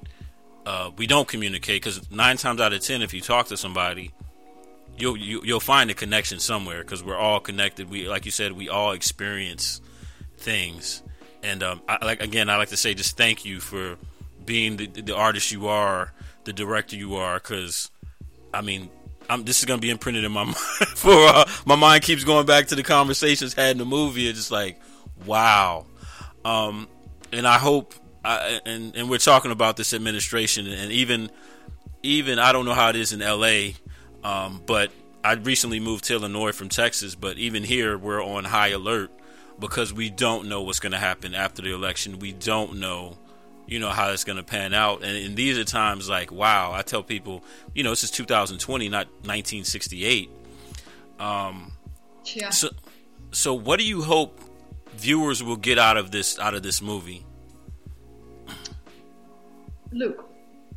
Uh, 0.66 0.90
we 0.96 1.06
don't 1.06 1.26
communicate 1.26 1.82
because 1.82 2.10
nine 2.10 2.36
times 2.36 2.60
out 2.60 2.72
of 2.72 2.80
ten, 2.80 3.02
if 3.02 3.14
you 3.14 3.20
talk 3.20 3.46
to 3.46 3.56
somebody, 3.56 4.12
you'll 4.98 5.16
you, 5.16 5.40
you'll 5.44 5.60
find 5.60 5.90
a 5.90 5.94
connection 5.94 6.38
somewhere 6.38 6.82
because 6.82 7.02
we're 7.02 7.16
all 7.16 7.40
connected. 7.40 7.88
We 7.88 8.08
like 8.08 8.24
you 8.24 8.30
said, 8.30 8.52
we 8.52 8.68
all 8.68 8.92
experience 8.92 9.80
things. 10.36 11.02
And 11.44 11.62
um, 11.62 11.82
I, 11.88 12.04
like 12.04 12.22
again, 12.22 12.50
I 12.50 12.56
like 12.56 12.68
to 12.68 12.76
say 12.76 12.94
just 12.94 13.16
thank 13.16 13.44
you 13.44 13.60
for 13.60 13.96
being 14.44 14.76
the, 14.76 14.86
the 14.86 15.16
artist 15.16 15.52
you 15.52 15.68
are, 15.68 16.12
the 16.44 16.52
director 16.52 16.96
you 16.96 17.16
are. 17.16 17.34
Because 17.36 17.90
I 18.52 18.62
mean, 18.62 18.90
I'm, 19.32 19.44
this 19.44 19.60
is 19.60 19.64
gonna 19.64 19.80
be 19.80 19.90
imprinted 19.90 20.24
in 20.24 20.32
my 20.32 20.44
mind. 20.44 20.56
For 20.56 21.12
uh, 21.12 21.44
my 21.66 21.76
mind 21.76 22.02
keeps 22.02 22.24
going 22.24 22.46
back 22.46 22.68
to 22.68 22.74
the 22.74 22.82
conversations 22.82 23.54
had 23.54 23.72
in 23.72 23.78
the 23.78 23.84
movie. 23.84 24.28
It's 24.28 24.38
just 24.38 24.50
like, 24.50 24.80
wow. 25.26 25.86
Um, 26.44 26.88
and 27.32 27.46
I 27.46 27.58
hope, 27.58 27.94
I, 28.24 28.60
and 28.66 28.94
and 28.96 29.08
we're 29.10 29.18
talking 29.18 29.50
about 29.50 29.76
this 29.76 29.92
administration, 29.94 30.66
and 30.66 30.92
even 30.92 31.30
even 32.02 32.38
I 32.38 32.52
don't 32.52 32.64
know 32.64 32.74
how 32.74 32.90
it 32.90 32.96
is 32.96 33.12
in 33.12 33.22
L.A. 33.22 33.76
Um, 34.24 34.62
but 34.66 34.92
I 35.24 35.34
recently 35.34 35.80
moved 35.80 36.04
to 36.04 36.14
Illinois 36.14 36.52
from 36.52 36.68
Texas, 36.68 37.14
but 37.14 37.38
even 37.38 37.62
here 37.62 37.96
we're 37.96 38.22
on 38.22 38.44
high 38.44 38.68
alert 38.68 39.10
because 39.58 39.92
we 39.92 40.10
don't 40.10 40.48
know 40.48 40.62
what's 40.62 40.80
going 40.80 40.92
to 40.92 40.98
happen 40.98 41.34
after 41.34 41.62
the 41.62 41.72
election. 41.72 42.18
We 42.18 42.32
don't 42.32 42.78
know, 42.80 43.18
you 43.66 43.78
know, 43.78 43.90
how 43.90 44.10
it's 44.10 44.24
going 44.24 44.36
to 44.38 44.42
pan 44.42 44.74
out. 44.74 45.02
And, 45.02 45.16
and 45.16 45.36
these 45.36 45.58
are 45.58 45.64
times 45.64 46.08
like, 46.08 46.30
wow, 46.32 46.72
I 46.72 46.82
tell 46.82 47.02
people, 47.02 47.44
you 47.74 47.82
know, 47.82 47.90
this 47.90 48.04
is 48.04 48.10
2020, 48.10 48.88
not 48.88 49.06
1968. 49.24 50.30
Um, 51.18 51.72
Yeah. 52.34 52.50
so, 52.50 52.68
so 53.30 53.54
what 53.54 53.78
do 53.78 53.84
you 53.86 54.02
hope 54.02 54.38
viewers 54.96 55.42
will 55.42 55.56
get 55.56 55.78
out 55.78 55.96
of 55.96 56.10
this 56.10 56.38
out 56.38 56.54
of 56.54 56.62
this 56.62 56.82
movie? 56.82 57.24
Look, 59.92 60.28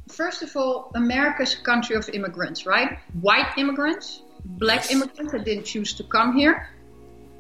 first 0.10 0.44
of 0.44 0.56
all, 0.56 0.92
America's 0.96 1.54
a 1.60 1.64
country 1.64 1.96
of 1.96 2.08
immigrants, 2.10 2.66
right? 2.66 3.00
White 3.22 3.48
immigrants, 3.58 4.22
black 4.46 4.84
Yes. 4.84 4.92
immigrants 4.92 5.32
that 5.32 5.46
didn't 5.46 5.64
choose 5.66 5.94
to 5.94 6.04
come 6.04 6.36
here, 6.36 6.70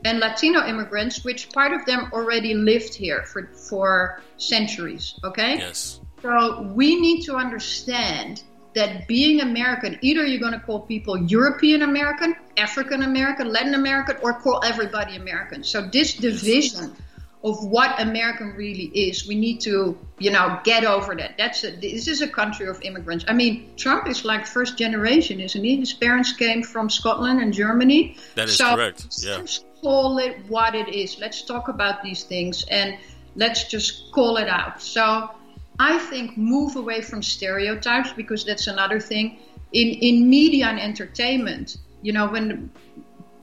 and 0.05 0.19
Latino 0.19 0.65
immigrants, 0.65 1.25
which 1.25 1.51
part 1.51 1.73
of 1.73 1.83
them 1.85 2.09
already 2.13 2.53
lived 2.53 2.93
here 2.93 3.23
for, 3.23 3.47
for 3.47 4.21
centuries, 4.37 5.19
okay? 5.23 5.57
Yes. 5.57 5.99
So 6.21 6.61
we 6.73 6.99
need 7.01 7.23
to 7.23 7.35
understand 7.35 8.43
that 8.75 9.07
being 9.07 9.41
American, 9.41 9.97
either 10.01 10.23
you're 10.25 10.39
going 10.39 10.53
to 10.53 10.59
call 10.59 10.81
people 10.81 11.17
European 11.17 11.81
American, 11.81 12.35
African 12.57 13.03
American, 13.03 13.51
Latin 13.51 13.73
American, 13.73 14.17
or 14.21 14.33
call 14.33 14.61
everybody 14.63 15.15
American. 15.15 15.63
So 15.63 15.81
this 15.81 16.13
division 16.13 16.95
of 17.45 17.63
what 17.63 18.01
American 18.01 18.55
really 18.55 18.85
is, 18.85 19.27
we 19.27 19.35
need 19.35 19.61
to, 19.61 19.95
you 20.17 20.31
know, 20.31 20.59
get 20.63 20.83
over 20.83 21.15
that. 21.15 21.35
That's 21.37 21.63
a, 21.63 21.69
this 21.75 22.07
is 22.07 22.23
a 22.23 22.27
country 22.27 22.65
of 22.65 22.81
immigrants. 22.81 23.23
I 23.27 23.33
mean, 23.33 23.69
Trump 23.77 24.07
is 24.07 24.25
like 24.25 24.47
first 24.47 24.79
generation, 24.79 25.39
isn't 25.39 25.63
he? 25.63 25.75
His 25.77 25.93
parents 25.93 26.33
came 26.33 26.63
from 26.63 26.89
Scotland 26.89 27.39
and 27.39 27.53
Germany. 27.53 28.17
That 28.33 28.49
is 28.49 28.57
so 28.57 28.75
correct, 28.75 29.05
yeah. 29.19 29.37
Let's 29.37 29.63
call 29.83 30.17
it 30.17 30.35
what 30.47 30.73
it 30.73 30.89
is. 30.89 31.19
Let's 31.19 31.43
talk 31.43 31.67
about 31.67 32.01
these 32.01 32.23
things 32.23 32.65
and 32.71 32.97
let's 33.35 33.65
just 33.65 34.11
call 34.11 34.37
it 34.37 34.49
out. 34.49 34.81
So 34.81 35.29
I 35.77 35.99
think 35.99 36.37
move 36.37 36.75
away 36.75 37.01
from 37.01 37.21
stereotypes 37.21 38.11
because 38.13 38.43
that's 38.43 38.65
another 38.65 38.99
thing. 38.99 39.37
In 39.71 39.89
in 39.89 40.27
media 40.27 40.65
and 40.65 40.79
entertainment, 40.79 41.77
you 42.01 42.11
know, 42.11 42.27
when 42.27 42.71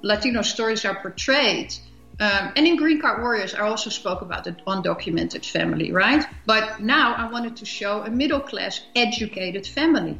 Latino 0.03 0.43
stories 0.43 0.85
are 0.85 1.01
portrayed, 1.01 1.73
um, 2.21 2.53
and 2.57 2.67
in 2.67 2.77
Green 2.77 3.01
Card 3.01 3.21
Warriors, 3.21 3.55
I 3.55 3.61
also 3.61 3.91
spoke 3.91 4.23
about 4.23 4.45
the 4.45 4.53
undocumented 4.67 5.45
family, 5.45 5.93
right? 5.93 6.25
But 6.47 6.81
now 6.81 7.15
I 7.15 7.31
wanted 7.31 7.57
to 7.57 7.65
show 7.65 8.03
a 8.03 8.11
middle 8.11 8.41
class, 8.41 8.83
educated 8.95 9.67
family. 9.67 10.19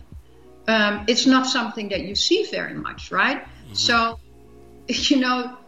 Um, 0.69 1.05
it's 1.09 1.27
not 1.27 1.47
something 1.47 1.89
that 1.91 2.03
you 2.03 2.15
see 2.15 2.47
very 2.51 2.75
much, 2.75 3.11
right? 3.11 3.47
So, 3.73 4.19
you 4.89 5.19
know, 5.19 5.59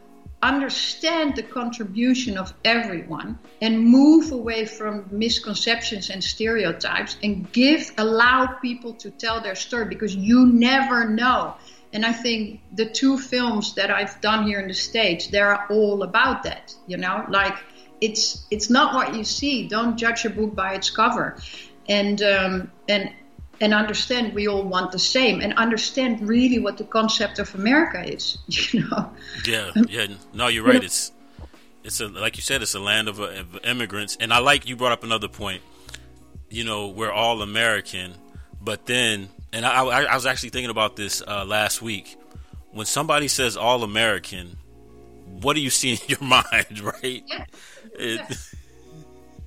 understand 0.43 1.37
the 1.37 1.43
contribution 1.43 2.37
of 2.37 2.53
everyone 2.65 3.39
and 3.63 3.83
move 3.83 4.31
away 4.31 4.67
from 4.67 5.07
misconceptions 5.11 6.11
and 6.11 6.23
stereotypes 6.23 7.17
and 7.23 7.51
give 7.53 7.91
allow 7.97 8.47
people 8.61 8.93
to 8.93 9.11
tell 9.11 9.41
their 9.41 9.55
story 9.55 9.87
because 9.87 10.15
you 10.15 10.47
never 10.47 11.09
know 11.09 11.55
and 11.95 12.05
i 12.05 12.13
think 12.13 12.61
the 12.75 12.85
two 12.85 13.17
films 13.17 13.75
that 13.75 13.91
i've 13.91 14.21
done 14.21 14.47
here 14.47 14.61
in 14.61 14.69
the 14.69 14.75
states 14.75 15.29
they're 15.29 15.65
all 15.73 16.03
about 16.03 16.43
that 16.43 16.75
you 16.87 16.97
know 16.97 17.25
like 17.31 17.57
it's 18.01 18.47
it's 18.51 18.69
not 18.69 18.95
what 18.95 19.15
you 19.15 19.25
see 19.25 19.67
don't 19.67 19.97
judge 19.97 20.27
a 20.27 20.31
book 20.31 20.55
by 20.55 20.75
its 20.75 20.91
cover 20.91 21.37
and 21.89 22.23
um, 22.23 22.71
and 22.89 23.11
and 23.61 23.73
understand 23.73 24.35
we 24.35 24.49
all 24.49 24.63
want 24.63 24.93
the 24.93 24.99
same 24.99 25.41
and 25.41 25.55
understand 25.55 26.27
really 26.27 26.59
what 26.59 26.77
the 26.77 26.85
concept 26.85 27.39
of 27.39 27.55
America 27.55 28.03
is. 28.03 28.39
You 28.73 28.89
know? 28.89 29.11
Yeah, 29.47 29.71
yeah. 29.89 30.07
No, 30.33 30.49
you're 30.49 30.65
right. 30.65 30.83
It's 30.83 31.13
it's 31.85 32.01
a 32.01 32.09
like 32.09 32.37
you 32.37 32.43
said, 32.43 32.63
it's 32.63 32.75
a 32.75 32.81
land 32.81 33.09
of, 33.09 33.21
of 33.21 33.65
immigrants, 33.65 34.17
and 34.19 34.33
I 34.33 34.39
like 34.39 34.69
you 34.69 34.77
brought 34.77 34.93
up 34.93 35.05
another 35.05 35.29
point. 35.29 35.63
You 36.51 36.65
know, 36.65 36.89
we're 36.89 37.13
all 37.13 37.43
American, 37.43 38.15
but 38.61 38.87
then, 38.87 39.29
and 39.55 39.65
I, 39.65 39.83
I, 39.85 40.03
I 40.03 40.15
was 40.15 40.27
actually 40.27 40.51
thinking 40.51 40.71
about 40.71 40.97
this 40.97 41.23
uh, 41.27 41.45
last 41.45 41.81
week. 41.81 42.17
When 42.73 42.87
somebody 42.87 43.29
says 43.29 43.57
all 43.57 43.85
American, 43.85 44.59
what 45.41 45.55
do 45.55 45.61
you 45.61 45.71
see 45.71 45.93
in 45.93 45.99
your 46.09 46.23
mind, 46.23 46.81
right? 46.81 47.23
Yeah. 47.27 47.45
It, 47.97 48.21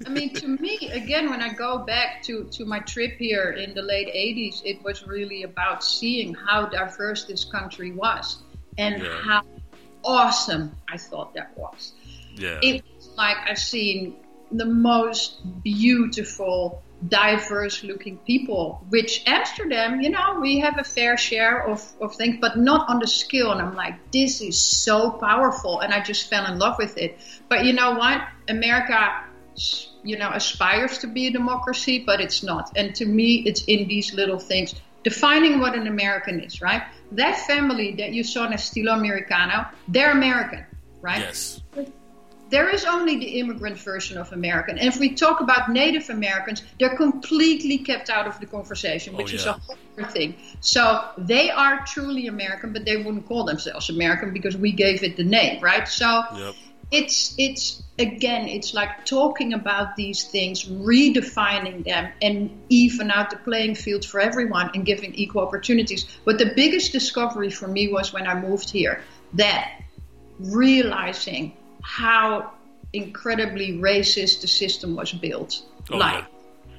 I 0.06 0.10
mean, 0.10 0.34
to 0.36 0.48
me, 0.48 0.89
again, 0.93 1.30
when 1.30 1.41
I 1.41 1.54
go 1.54 1.80
back 1.80 2.22
to, 2.24 2.46
to 2.52 2.65
my 2.65 2.80
trip 2.80 3.17
here 3.17 3.52
in 3.52 3.74
the 3.74 3.82
late 3.82 4.08
80s, 4.08 4.62
it 4.63 4.82
was 4.84 5.06
really 5.06 5.43
about 5.43 5.84
seeing 5.84 6.34
how 6.34 6.67
diverse 6.67 7.26
this 7.26 7.43
country 7.43 7.91
was 7.91 8.43
and 8.78 9.02
Yeah. 9.04 9.22
how 9.22 9.43
awesome 10.04 10.76
I 10.88 10.98
thought 10.98 11.34
that 11.34 11.58
was. 11.58 11.93
yeah, 12.36 12.60
It 12.62 12.84
was 12.96 13.10
like 13.17 13.38
I've 13.50 13.58
seen 13.60 14.15
the 14.52 14.65
most 14.65 15.41
beautiful, 15.63 16.82
diverse 17.06 17.84
looking 17.84 18.18
people, 18.18 18.84
which 18.90 19.24
Amsterdam, 19.28 20.02
you 20.02 20.10
know, 20.10 20.40
we 20.42 20.60
have 20.60 20.78
a 20.80 20.84
fair 20.84 21.16
share 21.18 21.68
of, 21.68 21.86
of 22.02 22.16
things, 22.16 22.38
but 22.42 22.58
not 22.58 22.90
on 22.90 23.00
the 23.00 23.08
scale. 23.08 23.52
And 23.52 23.62
I'm 23.62 23.76
like, 23.76 24.12
this 24.12 24.42
is 24.42 24.60
so 24.60 25.12
powerful. 25.12 25.80
And 25.80 25.94
I 25.94 26.02
just 26.02 26.30
fell 26.30 26.52
in 26.52 26.58
love 26.58 26.78
with 26.80 26.98
it. 26.98 27.20
But 27.50 27.66
you 27.66 27.74
know 27.74 27.94
what? 27.94 28.22
America, 28.48 29.24
you 30.04 30.18
know, 30.18 30.32
aspires 30.32 30.98
to 31.00 31.08
be 31.08 31.28
a 31.28 31.32
democracy, 31.32 32.04
but 32.06 32.20
it's 32.20 32.42
not. 32.42 32.72
And 32.76 32.96
to 32.96 33.06
me, 33.06 33.44
it's 33.46 33.64
in 33.66 33.88
these 33.88 34.14
little 34.14 34.40
things. 34.40 34.74
Defining 35.04 35.60
what 35.60 35.76
an 35.76 35.88
American 35.88 36.40
is, 36.42 36.62
right? 36.62 36.82
That 37.12 37.38
family 37.46 37.94
that 37.96 38.12
you 38.12 38.24
saw 38.24 38.48
in 38.48 38.54
Estilo 38.54 38.98
Americano, 38.98 39.68
they're 39.88 40.12
American, 40.12 40.66
right? 41.02 41.20
yes, 41.20 41.62
there 42.50 42.70
is 42.70 42.86
only 42.86 43.18
the 43.18 43.40
immigrant 43.40 43.78
version 43.78 44.18
of 44.18 44.32
American. 44.32 44.78
And 44.78 44.88
if 44.88 45.00
we 45.00 45.14
talk 45.16 45.42
about 45.42 45.70
Native 45.70 46.10
Americans, 46.10 46.64
they're 46.80 46.96
completely 46.96 47.80
kept 47.80 48.10
out 48.10 48.28
of 48.28 48.40
the 48.40 48.46
conversation, 48.46 49.16
oh, 49.16 49.18
which 49.18 49.34
Oh, 49.34 49.36
is 49.36 49.46
a 49.46 49.54
whole 49.54 49.78
other 49.98 50.10
thing. 50.10 50.36
So 50.62 51.10
they 51.18 51.50
are 51.50 51.84
truly 51.86 52.28
American, 52.28 52.74
but 52.74 52.86
they 52.86 52.98
wouldn't 52.98 53.26
call 53.28 53.44
themselves 53.46 53.90
American 53.90 54.34
because 54.34 54.56
we 54.56 54.72
gave 54.72 55.04
it 55.04 55.18
the 55.18 55.24
name, 55.24 55.62
right? 55.62 55.88
So 55.88 56.24
yep, 56.36 56.56
it's 56.92 57.36
it's 57.38 57.84
again, 58.00 58.48
it's 58.48 58.74
like 58.74 59.06
talking 59.06 59.54
about 59.54 59.96
these 59.96 60.24
things, 60.26 60.66
redefining 60.66 61.84
them, 61.84 62.12
and 62.22 62.50
even 62.70 63.12
out 63.12 63.30
the 63.30 63.38
playing 63.38 63.76
field 63.76 64.06
for 64.06 64.20
everyone 64.22 64.72
and 64.74 64.86
giving 64.86 65.14
equal 65.16 65.42
opportunities. 65.42 66.06
But 66.24 66.38
the 66.38 66.54
biggest 66.56 66.92
discovery 66.94 67.50
for 67.50 67.68
me 67.68 67.92
was 67.92 68.14
when 68.14 68.26
I 68.26 68.40
moved 68.40 68.70
here 68.70 69.02
that 69.34 69.82
realizing 70.40 71.58
how 71.88 72.52
incredibly 72.91 73.78
racist 73.78 74.41
the 74.41 74.47
system 74.47 74.95
was 74.95 75.13
built. 75.13 75.63
Oh, 75.89 75.97
like 75.97 76.26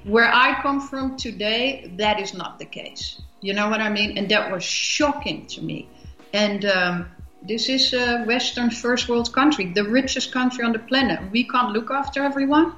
where 0.05 0.31
I 0.33 0.61
come 0.63 0.81
from 0.81 1.17
today, 1.17 1.91
that 1.97 2.21
is 2.21 2.35
not 2.35 2.59
the 2.59 2.67
case. 2.67 3.21
You 3.41 3.55
know 3.55 3.69
what 3.71 3.81
I 3.81 3.89
mean? 3.89 4.19
And 4.19 4.29
that 4.31 4.53
was 4.53 4.63
shocking 4.63 5.47
to 5.47 5.63
me. 5.63 5.89
And 6.33 6.65
um, 6.67 7.07
this 7.43 7.69
is 7.69 7.95
a 7.95 8.25
Western 8.25 8.71
first 8.71 9.09
world 9.09 9.33
country, 9.33 9.73
the 9.73 9.85
richest 9.85 10.31
country 10.31 10.63
on 10.65 10.73
the 10.73 10.79
planet. 10.79 11.19
We 11.33 11.45
can't 11.45 11.73
look 11.73 11.91
after 11.91 12.23
everyone. 12.23 12.75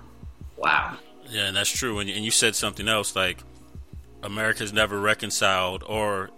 Wow. 0.57 0.97
yeah, 1.29 1.47
and 1.47 1.57
that's 1.57 1.71
true. 1.71 1.99
And, 1.99 2.09
and 2.11 2.25
you 2.25 2.31
said 2.31 2.55
something 2.55 2.87
else 2.87 3.17
like 3.17 3.43
America's 4.23 4.73
never 4.73 5.01
reconciled 5.01 5.83
or 5.87 6.31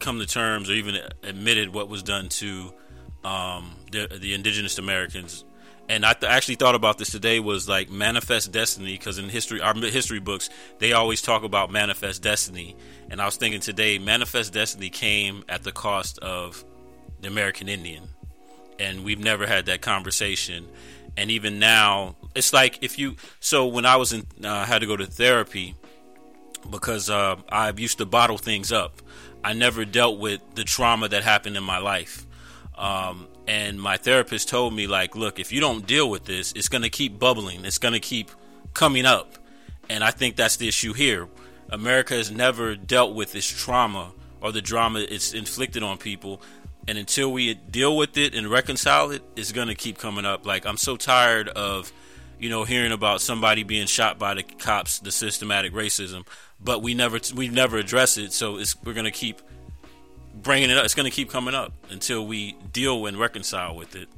come 0.00 0.18
to 0.18 0.26
terms 0.26 0.68
or 0.68 0.74
even 0.74 0.96
admitted 1.22 1.72
what 1.72 1.88
was 1.88 2.02
done 2.02 2.28
to 2.28 2.72
um, 3.24 3.76
the, 3.90 4.34
indigenous 4.34 4.78
Americans. 4.78 5.44
And 5.88 6.06
I 6.06 6.12
th- 6.12 6.30
actually 6.30 6.54
thought 6.54 6.76
about 6.76 6.98
this 6.98 7.10
today 7.10 7.40
was 7.40 7.68
like 7.68 7.90
manifest 7.90 8.52
destiny 8.52 8.92
because 8.92 9.18
in 9.18 9.28
history, 9.28 9.60
our 9.60 9.74
history 9.74 10.20
books, 10.20 10.48
they 10.78 10.92
always 10.92 11.20
talk 11.20 11.42
about 11.42 11.72
manifest 11.72 12.22
destiny. 12.22 12.76
And 13.10 13.20
I 13.20 13.26
was 13.26 13.36
thinking 13.36 13.60
today, 13.60 13.98
manifest 13.98 14.52
destiny 14.52 14.88
came 14.88 15.44
at 15.48 15.64
the 15.64 15.72
cost 15.72 16.18
of 16.20 16.64
the 17.20 17.28
American 17.28 17.68
Indian. 17.68 18.04
And 18.78 19.04
we've 19.04 19.18
never 19.18 19.46
had 19.46 19.66
that 19.66 19.80
conversation. 19.80 20.68
And 21.16 21.30
even 21.30 21.58
now, 21.58 22.14
it's 22.36 22.52
like 22.52 22.78
if 22.82 22.98
you, 22.98 23.16
so 23.40 23.66
when 23.66 23.84
I 23.84 23.96
was 23.96 24.12
in, 24.12 24.24
uh, 24.44 24.64
had 24.64 24.82
to 24.82 24.86
go 24.86 24.96
to 24.96 25.06
therapy 25.06 25.74
because 26.70 27.10
uh, 27.10 27.36
I 27.48 27.72
used 27.76 27.98
to 27.98 28.06
bottle 28.06 28.38
things 28.38 28.70
up. 28.70 29.02
I 29.42 29.54
never 29.54 29.84
dealt 29.84 30.20
with 30.20 30.40
the 30.54 30.64
trauma 30.64 31.08
that 31.08 31.24
happened 31.24 31.56
in 31.56 31.64
my 31.64 31.78
life. 31.78 32.26
Um, 32.76 33.26
and 33.50 33.80
my 33.80 33.96
therapist 33.96 34.48
told 34.48 34.74
me, 34.74 34.86
like, 34.86 35.16
look, 35.16 35.40
if 35.40 35.50
you 35.50 35.58
don't 35.60 35.84
deal 35.84 36.08
with 36.08 36.24
this, 36.24 36.52
it's 36.52 36.68
going 36.68 36.82
to 36.82 36.88
keep 36.88 37.18
bubbling. 37.18 37.64
It's 37.64 37.78
going 37.78 37.94
to 37.94 38.00
keep 38.00 38.30
coming 38.74 39.04
up. 39.04 39.38
And 39.88 40.04
I 40.04 40.12
think 40.12 40.36
that's 40.36 40.56
the 40.56 40.68
issue 40.68 40.92
here. 40.92 41.26
America 41.68 42.14
has 42.14 42.30
never 42.30 42.76
dealt 42.76 43.12
with 43.12 43.32
this 43.32 43.44
trauma 43.44 44.12
or 44.40 44.52
the 44.52 44.62
drama 44.62 45.00
it's 45.00 45.34
inflicted 45.34 45.82
on 45.82 45.98
people. 45.98 46.40
And 46.86 46.96
until 46.96 47.32
we 47.32 47.54
deal 47.54 47.96
with 47.96 48.16
it 48.16 48.36
and 48.36 48.46
reconcile 48.46 49.10
it, 49.10 49.24
it's 49.34 49.50
going 49.50 49.66
to 49.66 49.74
keep 49.74 49.98
coming 49.98 50.24
up. 50.24 50.46
Like, 50.46 50.64
I'm 50.64 50.76
so 50.76 50.96
tired 50.96 51.48
of, 51.48 51.92
you 52.38 52.50
know, 52.50 52.62
hearing 52.62 52.92
about 52.92 53.20
somebody 53.20 53.64
being 53.64 53.88
shot 53.88 54.16
by 54.16 54.34
the 54.34 54.44
cops, 54.44 55.00
the 55.00 55.10
systematic 55.10 55.72
racism, 55.72 56.24
but 56.62 56.82
we 56.82 56.94
never 56.94 57.18
we 57.34 57.48
never 57.48 57.78
address 57.78 58.16
it. 58.16 58.32
So 58.32 58.62
we're 58.84 58.94
going 58.94 59.06
to 59.06 59.10
keep 59.10 59.42
bringing 60.42 60.70
it 60.70 60.76
up. 60.76 60.84
It's 60.84 60.94
going 60.94 61.10
to 61.10 61.14
keep 61.14 61.30
coming 61.30 61.54
up 61.54 61.72
until 61.90 62.26
we 62.26 62.56
deal 62.72 63.06
and 63.06 63.18
reconcile 63.18 63.76
with 63.76 63.96
it. 63.96 64.08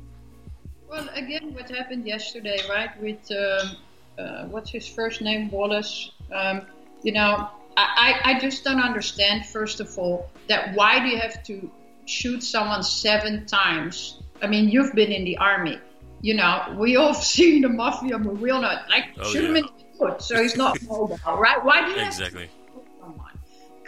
Well, 0.89 1.09
again, 1.15 1.55
what 1.55 1.71
happened 1.71 2.07
yesterday, 2.07 2.59
right? 2.69 2.91
With 3.01 3.31
um, 3.33 3.77
uh, 4.19 4.45
what's 4.47 4.71
his 4.71 4.87
first 4.87 5.23
name, 5.23 5.51
Wallace. 5.51 6.11
Um, 6.33 6.63
you 7.03 7.13
know, 7.13 7.49
I, 7.77 8.21
I 8.25 8.39
just 8.39 8.65
don't 8.65 8.81
understand. 8.81 9.47
First 9.47 9.81
of 9.81 9.97
all, 9.99 10.31
that 10.49 10.75
why 10.75 11.01
do 11.01 11.09
you 11.09 11.19
have 11.19 11.43
to 11.45 11.71
shoot 12.05 12.43
someone 12.43 12.83
seven 12.83 13.47
times? 13.47 14.21
I 14.43 14.47
mean, 14.47 14.69
you've 14.69 14.95
been 14.95 15.13
in 15.13 15.25
the 15.25 15.39
army. 15.39 15.81
You 16.21 16.35
know, 16.35 16.77
we 16.79 16.97
all 16.97 17.15
have 17.15 17.23
seen 17.23 17.63
the 17.63 17.69
mafia 17.69 18.19
movie. 18.19 18.43
We 18.43 18.51
all 18.51 18.61
know, 18.61 18.75
like, 18.89 19.07
Oh, 19.19 19.33
shoot 19.33 19.45
him 19.45 19.57
in 19.57 19.63
the 19.65 19.99
foot, 19.99 20.23
so 20.23 20.43
he's 20.43 20.57
not 20.57 20.81
mobile, 20.83 21.19
right? 21.27 21.65
Why 21.65 21.85
do 21.85 21.93
you 21.93 21.99
have 21.99 22.17
to 22.17 22.25
Exactly. 22.25 22.51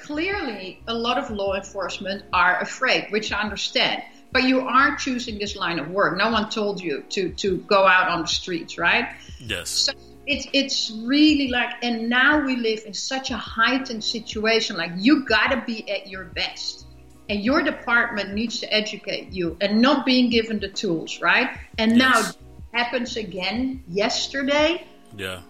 Clearly, 0.05 0.83
a 0.87 0.95
lot 0.95 1.17
of 1.19 1.31
law 1.31 1.55
enforcement 1.55 2.25
are 2.33 2.61
afraid, 2.61 3.11
which 3.11 3.33
I 3.33 3.41
understand. 3.41 4.03
But 4.33 4.43
you 4.45 4.61
are 4.61 4.97
choosing 4.97 5.39
this 5.39 5.57
line 5.57 5.79
of 5.79 5.89
work. 5.91 6.19
No 6.19 6.31
one 6.31 6.51
told 6.51 6.81
you 6.81 7.05
to, 7.11 7.31
to 7.31 7.59
go 7.59 7.87
out 7.87 8.09
on 8.09 8.23
the 8.23 8.27
streets, 8.29 8.77
right? 8.77 9.07
Yes. 9.39 9.71
So 9.71 9.93
it's 10.27 10.47
it's 10.53 10.93
really 11.05 11.49
like, 11.49 11.73
and 11.83 12.09
now 12.09 12.45
we 12.45 12.57
live 12.57 12.83
in 12.85 12.95
such 12.95 13.31
a 13.31 13.37
heightened 13.37 14.03
situation. 14.03 14.77
Like 14.77 14.93
you 14.97 15.25
gotta 15.25 15.63
be 15.65 15.89
at 15.91 16.09
your 16.09 16.25
best, 16.25 16.87
and 17.31 17.41
your 17.43 17.63
department 17.63 18.35
needs 18.35 18.61
to 18.61 18.67
educate 18.75 19.33
you, 19.33 19.57
and 19.61 19.81
not 19.81 20.05
being 20.05 20.31
given 20.31 20.59
the 20.61 20.69
tools, 20.69 21.21
right? 21.21 21.57
And 21.79 21.97
now 21.97 22.19
Yes. 22.19 22.37
happens 22.73 23.17
again 23.17 23.83
yesterday. 23.89 24.85
Yeah. 25.17 25.41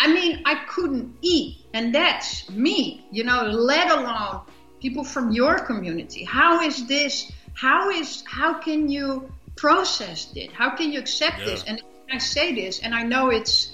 I 0.00 0.12
mean, 0.12 0.42
I 0.46 0.54
couldn't 0.68 1.16
eat, 1.22 1.66
and 1.74 1.92
that's 1.92 2.48
me, 2.48 3.04
you 3.10 3.24
know, 3.24 3.42
let 3.42 3.90
alone 3.90 4.42
people 4.80 5.02
from 5.02 5.32
your 5.32 5.58
community. 5.58 6.22
How 6.22 6.60
is 6.62 6.86
this? 6.86 7.32
How 7.54 7.90
is 7.90 8.22
how 8.24 8.60
can 8.60 8.88
you 8.88 9.28
process 9.56 10.32
it? 10.36 10.52
How 10.52 10.70
can 10.76 10.92
you 10.92 11.00
accept 11.00 11.40
Yeah. 11.40 11.46
this? 11.46 11.64
And 11.66 11.82
I 12.12 12.18
say 12.18 12.54
this, 12.54 12.78
and 12.78 12.94
I 12.94 13.02
know 13.02 13.30
it's, 13.30 13.72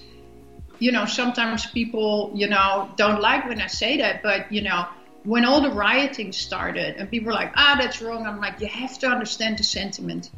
you 0.78 0.90
know, 0.92 1.04
sometimes 1.04 1.66
people, 1.66 2.32
you 2.34 2.48
know, 2.48 2.90
don't 2.96 3.20
like 3.20 3.46
when 3.46 3.60
I 3.60 3.68
say 3.68 3.98
that, 3.98 4.22
but 4.22 4.50
you 4.50 4.62
know, 4.62 4.87
when 5.24 5.44
all 5.44 5.60
the 5.60 5.70
rioting 5.70 6.32
started 6.32 6.96
and 6.96 7.10
people 7.10 7.26
were 7.26 7.38
like, 7.42 7.52
ah, 7.54 7.76
that's 7.78 8.00
wrong, 8.02 8.26
I'm 8.26 8.40
like, 8.40 8.60
you 8.60 8.66
have 8.66 8.98
to 9.00 9.06
understand 9.06 9.58
the 9.58 9.64
sentiment. 9.64 10.30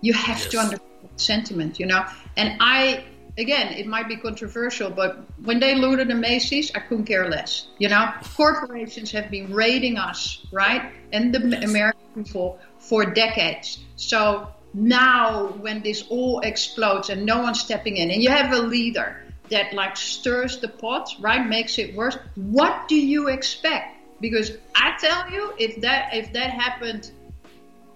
You 0.00 0.14
have 0.14 0.48
to 0.48 0.58
understand 0.58 1.08
the 1.14 1.22
sentiment, 1.22 1.78
you 1.78 1.86
know. 1.86 2.04
And 2.36 2.56
I, 2.60 3.04
again, 3.40 3.72
it 3.72 3.86
might 3.86 4.08
be 4.08 4.16
controversial, 4.16 4.90
but 4.90 5.18
when 5.42 5.58
they 5.60 5.74
looted 5.74 6.08
the 6.08 6.14
Macy's, 6.14 6.70
I 6.74 6.80
couldn't 6.80 7.06
care 7.06 7.28
less. 7.28 7.68
You 7.78 7.88
know, 7.88 8.12
corporations 8.36 9.10
have 9.12 9.30
been 9.30 9.52
raiding 9.52 9.96
us, 9.96 10.46
right, 10.52 10.92
and 11.12 11.34
the 11.34 11.40
Yes. 11.40 11.64
American 11.64 12.24
people 12.24 12.58
for 12.78 13.04
decades. 13.04 13.78
So 13.96 14.48
now, 14.74 15.48
when 15.60 15.82
this 15.82 16.04
all 16.08 16.40
explodes 16.40 17.10
and 17.10 17.26
no 17.26 17.42
one's 17.42 17.60
stepping 17.60 17.96
in, 17.96 18.10
and 18.10 18.22
you 18.22 18.30
have 18.30 18.52
a 18.52 18.58
leader 18.60 19.24
that 19.50 19.72
like 19.72 19.96
stirs 19.96 20.60
the 20.60 20.68
pot, 20.68 21.10
right, 21.20 21.46
makes 21.46 21.78
it 21.78 21.94
worse. 21.94 22.16
What 22.36 22.88
do 22.88 22.94
you 22.94 23.28
expect? 23.28 23.96
Because 24.20 24.52
I 24.74 24.96
tell 25.00 25.30
you, 25.30 25.52
if 25.58 25.80
that 25.80 26.14
if 26.14 26.32
that 26.34 26.50
happened 26.50 27.10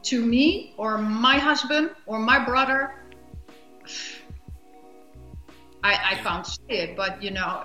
to 0.05 0.25
me 0.25 0.75
or 0.77 0.99
my 0.99 1.39
husband 1.39 1.91
or 2.07 2.19
my 2.19 2.45
brother, 2.45 2.95
I, 5.85 6.13
I 6.13 6.15
can't 6.17 6.47
say 6.47 6.59
it, 6.71 6.97
but 6.97 7.23
you 7.23 7.31
know, 7.31 7.65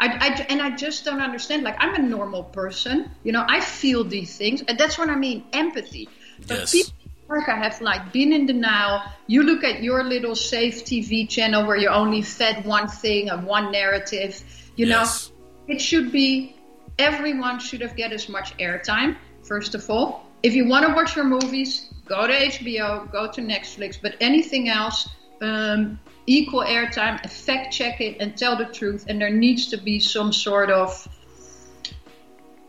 I, 0.00 0.08
I, 0.08 0.46
and 0.48 0.60
I 0.60 0.74
just 0.74 1.04
don't 1.04 1.20
understand. 1.20 1.62
Like, 1.62 1.76
I'm 1.78 1.94
a 1.94 2.00
normal 2.00 2.42
person, 2.42 3.10
you 3.22 3.30
know, 3.30 3.44
I 3.48 3.60
feel 3.60 4.02
these 4.02 4.36
things, 4.36 4.62
and 4.66 4.76
that's 4.76 4.98
what 4.98 5.08
I 5.08 5.14
mean 5.14 5.44
empathy. 5.52 6.08
But 6.48 6.58
Yes. 6.58 6.72
people 6.72 6.92
in 7.04 7.10
America 7.28 7.54
have 7.54 7.80
like 7.80 8.12
been 8.12 8.32
in 8.32 8.46
denial. 8.46 9.02
You 9.28 9.44
look 9.44 9.62
at 9.62 9.84
your 9.84 10.02
little 10.02 10.34
safe 10.34 10.84
TV 10.84 11.28
channel 11.28 11.64
where 11.64 11.76
you're 11.76 11.92
only 11.92 12.22
fed 12.22 12.64
one 12.64 12.88
thing 12.88 13.30
and 13.30 13.46
one 13.46 13.70
narrative, 13.70 14.42
you 14.76 14.86
Yes. 14.86 15.30
know, 15.66 15.74
it 15.74 15.80
should 15.80 16.10
be 16.10 16.56
everyone 16.98 17.60
should 17.60 17.82
have 17.82 17.94
get 17.96 18.12
as 18.12 18.28
much 18.28 18.56
airtime. 18.58 19.16
First 19.44 19.76
of 19.76 19.88
all, 19.88 20.26
if 20.42 20.54
you 20.54 20.68
want 20.68 20.86
to 20.86 20.92
watch 20.92 21.14
your 21.14 21.24
movies, 21.24 21.88
go 22.06 22.26
to 22.26 22.32
HBO, 22.32 23.10
go 23.12 23.30
to 23.30 23.40
Netflix. 23.40 23.96
But 24.00 24.16
anything 24.20 24.68
else, 24.68 25.08
um, 25.40 25.98
equal 26.26 26.60
airtime, 26.60 27.28
fact 27.30 27.72
check 27.72 28.00
it, 28.00 28.18
and 28.20 28.36
tell 28.36 28.56
the 28.56 28.66
truth. 28.66 29.06
And 29.08 29.20
there 29.20 29.30
needs 29.30 29.68
to 29.68 29.76
be 29.76 30.00
some 30.00 30.32
sort 30.32 30.70
of 30.70 31.08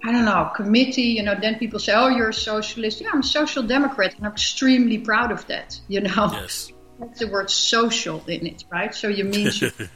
I 0.04 0.12
don't 0.12 0.26
know, 0.26 0.50
committee, 0.56 1.04
you 1.04 1.24
know, 1.24 1.36
then 1.40 1.60
people 1.60 1.78
say, 1.78 1.94
oh, 1.94 2.08
you're 2.08 2.30
a 2.30 2.34
socialist. 2.34 3.02
Yeah, 3.02 3.10
I'm 3.14 3.20
a 3.20 3.24
social 3.24 3.62
democrat, 3.62 4.16
and 4.16 4.26
I'm 4.26 4.32
extremely 4.32 4.98
proud 4.98 5.32
of 5.32 5.46
that, 5.48 5.80
you 5.88 6.02
know. 6.02 6.30
Yes. 6.32 6.72
That's 7.00 7.20
the 7.20 7.28
word 7.28 7.50
social 7.50 8.24
in 8.28 8.48
it, 8.48 8.64
right? 8.72 8.94
So 8.94 9.08
you 9.08 9.26
mean 9.26 9.52
someone 9.52 9.90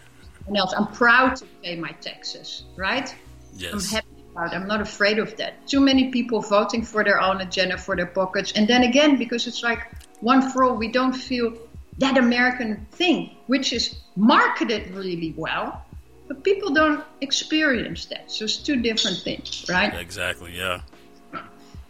else. 0.56 0.74
I'm 0.74 0.88
proud 0.88 1.38
to 1.38 1.46
pay 1.64 1.76
my 1.76 1.92
taxes, 2.02 2.66
right? 2.76 3.14
Yes. 3.54 3.74
I'm 3.74 3.82
happy 3.82 4.24
about 4.32 4.54
it. 4.54 4.56
I'm 4.56 4.68
not 4.68 4.82
afraid 4.82 5.20
of 5.20 5.36
that. 5.38 5.68
Too 5.68 5.80
many 5.80 6.12
people 6.12 6.42
voting 6.42 6.84
for 6.84 7.04
their 7.04 7.20
own 7.20 7.42
agenda, 7.42 7.78
for 7.78 7.96
their 7.96 8.08
pockets. 8.08 8.52
And 8.54 8.68
then 8.68 8.84
again, 8.84 9.18
because 9.18 9.48
it's 9.48 9.64
like 9.64 9.88
one 10.22 10.52
for 10.52 10.64
all, 10.64 10.76
we 10.76 10.88
don't 10.92 11.14
feel 11.14 11.54
that 11.98 12.18
American 12.18 12.86
thing, 12.92 13.36
which 13.48 13.74
is 13.74 13.96
marketed 14.16 14.92
really 14.92 15.34
well, 15.38 15.86
but 16.28 16.44
people 16.44 16.74
don't 16.74 17.04
experience 17.22 18.06
that. 18.06 18.32
So 18.32 18.46
it's 18.46 18.58
two 18.58 18.82
different 18.82 19.18
things, 19.18 19.66
right? 19.70 19.94
Exactly. 19.94 20.56
Yeah. 20.56 20.82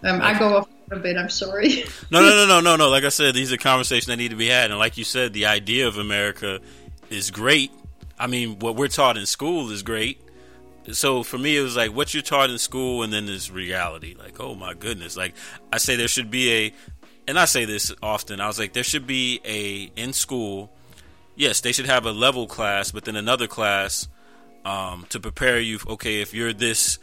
Um, 0.03 0.21
I 0.21 0.37
go 0.37 0.57
off 0.57 0.69
a 0.91 0.97
bit, 0.97 1.17
I'm 1.17 1.29
sorry. 1.29 1.85
No, 2.11 2.21
no, 2.21 2.29
no, 2.29 2.45
no, 2.45 2.61
no, 2.61 2.75
no. 2.75 2.89
Like 2.89 3.03
I 3.03 3.09
said, 3.09 3.33
these 3.33 3.51
are 3.51 3.57
conversations 3.57 4.07
that 4.07 4.17
need 4.17 4.29
to 4.29 4.35
be 4.35 4.47
had. 4.47 4.69
And 4.69 4.79
like 4.79 4.97
you 4.97 5.03
said, 5.03 5.33
the 5.33 5.47
idea 5.47 5.87
of 5.87 5.97
America 5.97 6.59
is 7.09 7.31
great. 7.31 7.71
I 8.19 8.27
mean, 8.27 8.59
what 8.59 8.75
we're 8.75 8.87
taught 8.87 9.17
in 9.17 9.25
school 9.25 9.71
is 9.71 9.81
great. 9.81 10.21
So 10.91 11.23
for 11.23 11.37
me, 11.39 11.57
it 11.57 11.61
was 11.61 11.75
like 11.75 11.93
what 11.95 12.13
you're 12.13 12.21
taught 12.21 12.51
in 12.51 12.59
school, 12.59 13.01
and 13.01 13.11
then 13.11 13.25
this 13.25 13.49
reality. 13.49 14.15
Like, 14.17 14.39
oh 14.39 14.53
my 14.53 14.75
goodness! 14.75 15.17
Like 15.17 15.33
I 15.73 15.77
say, 15.77 15.95
there 15.95 16.07
should 16.07 16.29
be 16.29 16.51
a, 16.53 16.73
and 17.27 17.39
I 17.39 17.45
say 17.45 17.65
this 17.65 17.93
often. 18.01 18.39
I 18.39 18.47
was 18.47 18.59
like, 18.59 18.73
there 18.73 18.83
should 18.83 19.07
be 19.07 19.41
a 19.45 19.91
in 19.99 20.13
school. 20.13 20.71
Yes, 21.35 21.61
they 21.61 21.71
should 21.71 21.87
have 21.87 22.05
a 22.05 22.11
level 22.11 22.47
class, 22.47 22.91
but 22.91 23.05
then 23.05 23.15
another 23.15 23.47
class 23.47 24.07
um, 24.63 25.05
to 25.09 25.19
prepare 25.19 25.59
you. 25.59 25.79
Okay, 25.87 26.21
if 26.21 26.33
you're 26.33 26.53
this, 26.53 26.97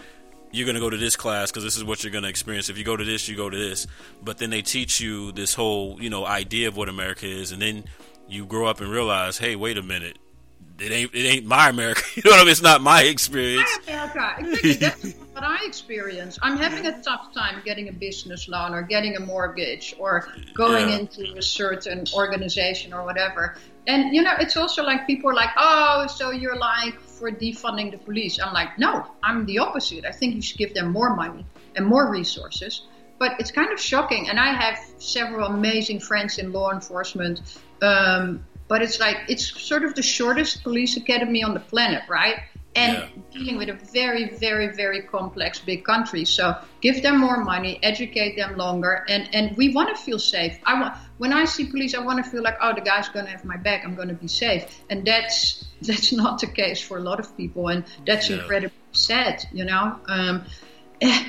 you're 0.50 0.64
going 0.64 0.74
to 0.74 0.80
go 0.80 0.90
to 0.90 0.96
this 0.96 1.16
class 1.16 1.50
because 1.50 1.64
this 1.64 1.76
is 1.76 1.85
what 1.85 2.02
you're 2.02 2.12
going 2.12 2.24
to 2.24 2.30
experience. 2.30 2.68
If 2.68 2.78
you 2.78 2.85
go 2.85 2.96
to 2.96 3.04
this, 3.04 3.28
you 3.28 3.37
go 3.37 3.50
to 3.50 3.56
this. 3.56 3.87
But 4.22 4.38
then 4.38 4.50
they 4.50 4.62
teach 4.62 5.00
you 5.00 5.32
this 5.32 5.54
whole, 5.54 6.00
you 6.00 6.11
know, 6.11 6.24
idea 6.24 6.68
of 6.68 6.76
what 6.76 6.88
America 6.88 7.26
is, 7.26 7.52
and 7.52 7.61
then 7.61 7.85
you 8.28 8.46
grow 8.46 8.66
up 8.66 8.80
and 8.80 8.90
realize, 8.90 9.38
hey, 9.38 9.56
wait 9.56 9.76
a 9.76 9.82
minute, 9.82 10.18
it 10.78 10.90
ain't 10.90 11.14
it 11.14 11.26
ain't 11.26 11.46
my 11.46 11.68
America. 11.68 12.02
You 12.16 12.22
know 12.24 12.32
what 12.32 12.40
I 12.40 12.44
mean? 12.44 12.52
It's 12.52 12.62
not 12.62 12.80
my 12.80 13.02
experience. 13.02 13.68
America. 13.87 15.14
What 15.32 15.44
I 15.44 15.64
experience. 15.64 16.38
I'm 16.42 16.58
having 16.58 16.84
a 16.86 17.00
tough 17.00 17.32
time 17.32 17.62
getting 17.64 17.88
a 17.88 17.92
business 17.92 18.48
loan 18.48 18.74
or 18.74 18.82
getting 18.82 19.16
a 19.16 19.20
mortgage 19.20 19.94
or 19.98 20.28
going 20.52 20.90
Yeah. 20.90 20.98
into 20.98 21.38
a 21.38 21.42
certain 21.42 22.04
organization 22.12 22.92
or 22.92 23.02
whatever. 23.02 23.56
And 23.86 24.14
you 24.14 24.22
know, 24.22 24.34
it's 24.38 24.58
also 24.58 24.82
like 24.82 25.06
people 25.06 25.30
are 25.30 25.34
like, 25.34 25.48
"Oh, 25.56 26.06
so 26.06 26.30
you're 26.32 26.56
like 26.56 27.00
for 27.00 27.30
defunding 27.30 27.90
the 27.92 27.96
police?" 27.96 28.38
I'm 28.38 28.52
like, 28.52 28.78
"No, 28.78 29.06
I'm 29.22 29.46
the 29.46 29.58
opposite. 29.58 30.04
I 30.04 30.12
think 30.12 30.34
you 30.34 30.42
should 30.42 30.58
give 30.58 30.74
them 30.74 30.92
more 30.92 31.16
money 31.16 31.46
and 31.76 31.86
more 31.86 32.10
resources." 32.10 32.82
But 33.18 33.40
it's 33.40 33.50
kind 33.50 33.72
of 33.72 33.80
shocking, 33.80 34.28
and 34.28 34.38
I 34.38 34.52
have 34.52 34.78
several 34.98 35.46
amazing 35.46 36.00
friends 36.00 36.38
in 36.38 36.52
law 36.52 36.70
enforcement. 36.72 37.40
Um, 37.80 38.44
but 38.68 38.82
it's 38.82 39.00
like 39.00 39.16
it's 39.28 39.46
sort 39.60 39.82
of 39.84 39.94
the 39.94 40.02
shortest 40.02 40.62
police 40.62 40.96
academy 40.96 41.42
on 41.42 41.54
the 41.54 41.60
planet, 41.60 42.02
right? 42.08 42.36
And 42.74 42.92
Yeah. 42.94 43.08
dealing 43.30 43.58
with 43.58 43.68
a 43.68 43.74
very, 43.92 44.30
very, 44.38 44.68
very 44.68 45.02
complex 45.02 45.58
big 45.58 45.85
country. 45.85 46.24
So 46.24 46.56
give 46.80 47.02
them 47.02 47.18
more 47.18 47.44
money, 47.44 47.78
educate 47.82 48.35
them 48.37 48.56
longer, 48.56 49.04
and 49.08 49.28
and 49.35 49.54
we 49.58 49.74
want 49.74 49.88
to 49.94 50.02
feel 50.02 50.18
safe. 50.18 50.58
I 50.64 50.80
want 50.80 50.94
when 51.18 51.32
I 51.35 51.44
see 51.44 51.66
police, 51.66 51.94
I 51.94 51.98
want 52.00 52.24
to 52.24 52.30
feel 52.30 52.42
like, 52.42 52.56
oh, 52.62 52.72
the 52.74 52.80
guy's 52.80 53.08
going 53.11 53.26
to 53.26 53.30
have 53.30 53.44
my 53.44 53.58
back. 53.58 53.85
I'm 53.85 53.94
going 53.94 54.08
to 54.08 54.14
be 54.14 54.28
safe, 54.28 54.64
and 54.90 55.04
that's 55.04 55.64
that's 55.82 56.12
not 56.12 56.40
the 56.40 56.46
case 56.46 56.80
for 56.80 56.96
a 56.96 57.02
lot 57.02 57.20
of 57.20 57.37
people, 57.37 57.68
and 57.68 57.85
that's 58.06 58.30
Yeah. 58.30 58.37
incredibly 58.38 58.76
sad. 58.92 59.44
You 59.52 59.64
know. 59.66 59.98
Um, 60.08 60.44
eh, 61.00 61.24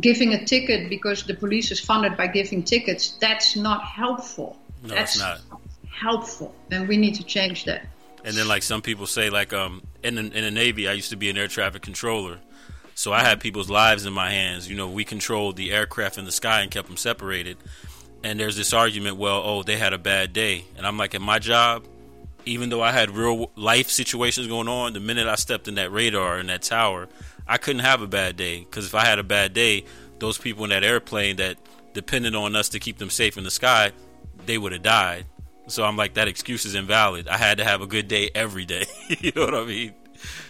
Giving 0.00 0.32
a 0.34 0.44
ticket 0.44 0.90
because 0.90 1.22
the 1.22 1.34
police 1.34 1.70
is 1.70 1.78
funded 1.78 2.16
by 2.16 2.26
giving 2.26 2.64
tickets, 2.64 3.16
that's 3.20 3.54
not 3.54 3.84
helpful. 3.84 4.56
No, 4.82 4.94
that's 4.96 5.14
it's 5.14 5.22
not. 5.24 5.38
helpful, 5.88 6.52
and 6.72 6.88
we 6.88 6.96
need 6.96 7.14
to 7.14 7.22
change 7.22 7.64
that. 7.66 7.86
And 8.24 8.34
then 8.34 8.48
like 8.48 8.62
some 8.62 8.82
people 8.82 9.06
say 9.06 9.30
like 9.30 9.52
um 9.52 9.82
in 10.02 10.14
the, 10.16 10.22
in 10.22 10.44
the 10.44 10.50
Navy 10.50 10.88
I 10.88 10.92
used 10.92 11.10
to 11.10 11.16
be 11.16 11.30
an 11.30 11.36
air 11.36 11.48
traffic 11.48 11.82
controller. 11.82 12.38
So 12.94 13.12
I 13.12 13.22
had 13.22 13.40
people's 13.40 13.70
lives 13.70 14.06
in 14.06 14.12
my 14.12 14.30
hands. 14.30 14.68
You 14.68 14.76
know, 14.76 14.88
we 14.88 15.04
controlled 15.04 15.56
the 15.56 15.72
aircraft 15.72 16.16
in 16.16 16.24
the 16.24 16.32
sky 16.32 16.60
and 16.60 16.70
kept 16.70 16.88
them 16.88 16.96
separated. 16.96 17.56
And 18.22 18.38
there's 18.40 18.56
this 18.56 18.72
argument, 18.72 19.16
well, 19.16 19.42
oh, 19.44 19.62
they 19.62 19.76
had 19.76 19.92
a 19.92 19.98
bad 19.98 20.32
day. 20.32 20.64
And 20.76 20.86
I'm 20.86 20.96
like, 20.96 21.14
at 21.14 21.20
my 21.20 21.38
job, 21.38 21.86
even 22.46 22.68
though 22.70 22.82
I 22.82 22.92
had 22.92 23.10
real 23.10 23.50
life 23.56 23.90
situations 23.90 24.46
going 24.46 24.68
on, 24.68 24.92
the 24.92 25.00
minute 25.00 25.26
I 25.26 25.34
stepped 25.34 25.68
in 25.68 25.74
that 25.74 25.90
radar 25.92 26.38
in 26.38 26.46
that 26.46 26.62
tower, 26.62 27.08
I 27.46 27.58
couldn't 27.58 27.82
have 27.82 28.00
a 28.00 28.06
bad 28.06 28.36
day 28.36 28.60
because 28.60 28.86
if 28.86 28.94
I 28.94 29.04
had 29.04 29.18
a 29.18 29.24
bad 29.24 29.52
day, 29.52 29.84
those 30.18 30.38
people 30.38 30.64
in 30.64 30.70
that 30.70 30.84
airplane 30.84 31.36
that 31.36 31.56
depended 31.92 32.34
on 32.34 32.56
us 32.56 32.70
to 32.70 32.78
keep 32.78 32.98
them 32.98 33.10
safe 33.10 33.36
in 33.36 33.44
the 33.44 33.50
sky, 33.50 33.92
they 34.46 34.56
would 34.56 34.72
have 34.72 34.82
died. 34.82 35.26
So 35.66 35.84
I'm 35.84 35.96
like, 35.96 36.14
that 36.14 36.28
excuse 36.28 36.64
is 36.64 36.74
invalid. 36.74 37.28
I 37.28 37.38
had 37.38 37.58
to 37.58 37.64
have 37.64 37.80
a 37.80 37.86
good 37.86 38.08
day 38.08 38.30
every 38.34 38.64
day. 38.64 38.84
you 39.20 39.32
know 39.34 39.44
what 39.44 39.54
I 39.54 39.64
mean? 39.64 39.94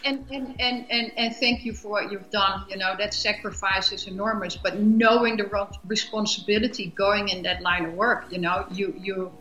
and, 0.04 0.24
and, 0.30 0.54
and, 0.60 0.86
and, 0.90 1.12
and 1.16 1.36
thank 1.36 1.64
you 1.64 1.72
for 1.72 1.88
what 1.88 2.10
you've 2.10 2.30
done. 2.30 2.64
You 2.68 2.76
know, 2.76 2.94
that 2.98 3.14
sacrifice 3.14 3.92
is 3.92 4.06
enormous, 4.06 4.56
but 4.56 4.78
knowing 4.78 5.36
the 5.36 5.68
responsibility 5.86 6.86
going 6.96 7.28
in 7.28 7.42
that 7.42 7.62
line 7.62 7.86
of 7.86 7.94
work, 7.94 8.26
you 8.30 8.38
know, 8.38 8.66
you, 8.70 8.94
you, 8.98 9.32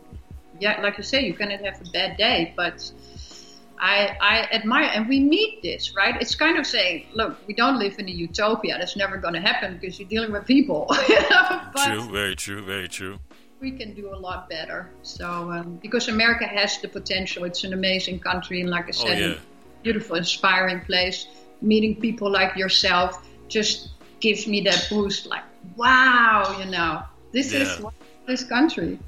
yeah, 0.58 0.80
like 0.80 0.96
you 0.96 1.04
say, 1.04 1.24
you 1.24 1.34
cannot 1.34 1.60
have 1.60 1.80
a 1.80 1.90
bad 1.90 2.16
day, 2.16 2.52
but 2.56 2.90
I, 3.78 4.16
I 4.20 4.48
admire, 4.52 4.90
and 4.94 5.08
we 5.08 5.18
need 5.18 5.60
this, 5.62 5.94
right? 5.94 6.20
It's 6.20 6.34
kind 6.34 6.58
of 6.58 6.66
saying, 6.66 7.06
look, 7.14 7.36
we 7.46 7.54
don't 7.54 7.78
live 7.78 7.98
in 7.98 8.08
a 8.08 8.12
utopia. 8.12 8.78
That's 8.78 8.96
never 8.96 9.16
going 9.18 9.34
to 9.34 9.40
happen 9.40 9.78
because 9.78 9.98
you're 9.98 10.08
dealing 10.08 10.32
with 10.32 10.46
people. 10.46 10.86
but 10.88 11.84
True, 11.84 12.10
very 12.10 12.36
true, 12.36 12.64
very 12.64 12.88
true. 12.88 13.18
We 13.64 13.72
can 13.72 13.94
do 13.94 14.14
a 14.14 14.18
lot 14.28 14.48
better. 14.48 14.90
So, 15.02 15.26
um, 15.50 15.78
because 15.82 16.08
America 16.08 16.46
has 16.46 16.78
the 16.82 16.88
potential, 16.88 17.44
it's 17.44 17.64
an 17.64 17.72
amazing 17.72 18.20
country, 18.20 18.60
and 18.60 18.70
like 18.70 18.84
I 18.84 18.94
Oh 19.00 19.06
said, 19.06 19.18
yeah. 19.18 19.34
beautiful, 19.82 20.16
inspiring 20.16 20.80
place. 20.82 21.26
Meeting 21.62 21.94
people 21.96 22.30
like 22.30 22.56
yourself 22.56 23.26
just 23.48 23.88
gives 24.20 24.46
me 24.46 24.60
that 24.68 24.86
boost. 24.90 25.26
Like, 25.26 25.44
wow, 25.76 26.56
you 26.60 26.70
know, 26.70 27.02
this 27.32 27.52
is 27.52 27.68
this 28.26 28.44
country. 28.44 28.98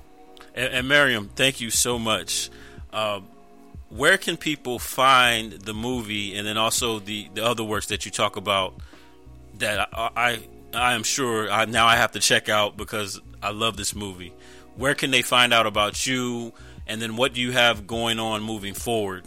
And, 0.55 0.73
and 0.73 0.89
Miriam, 0.89 1.29
thank 1.37 1.61
you 1.61 1.71
so 1.71 1.99
much. 1.99 2.49
Uh, 2.93 3.21
where 3.91 4.17
can 4.17 4.37
people 4.37 4.79
find 4.79 5.53
the 5.53 5.75
movie 5.75 6.35
and 6.37 6.47
then 6.47 6.57
also 6.57 6.99
the, 6.99 7.29
the 7.35 7.45
other 7.45 7.63
works 7.63 7.87
that 7.87 8.05
you 8.05 8.11
talk 8.11 8.37
about 8.37 8.75
that 9.59 9.89
I 9.93 10.11
I, 10.17 10.41
I 10.77 10.95
am 10.95 11.03
sure 11.03 11.51
I, 11.51 11.65
now 11.65 11.87
I 11.87 11.97
have 11.97 12.13
to 12.13 12.21
check 12.21 12.49
out 12.49 12.77
because 12.77 13.21
I 13.43 13.51
love 13.51 13.77
this 13.77 13.95
movie. 13.95 14.33
Where 14.77 14.95
can 14.95 15.11
they 15.11 15.23
find 15.23 15.53
out 15.53 15.67
about 15.67 16.07
you 16.07 16.53
and 16.87 17.01
then 17.01 17.17
what 17.17 17.35
do 17.35 17.41
you 17.41 17.53
have 17.53 17.87
going 17.87 18.19
on 18.19 18.43
moving 18.43 18.75
forward? 18.75 19.25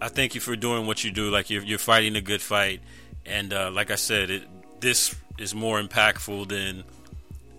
I 0.00 0.08
thank 0.08 0.34
you 0.34 0.40
for 0.40 0.54
doing 0.54 0.86
what 0.86 1.02
you 1.02 1.10
do. 1.10 1.30
Like 1.30 1.50
you're, 1.50 1.62
you're 1.62 1.78
fighting 1.78 2.16
a 2.16 2.20
good 2.20 2.40
fight, 2.40 2.80
and 3.26 3.52
uh, 3.52 3.70
like 3.72 3.90
I 3.90 3.96
said, 3.96 4.30
it, 4.30 4.80
this 4.80 5.14
is 5.38 5.54
more 5.54 5.80
impactful 5.80 6.48
than, 6.48 6.84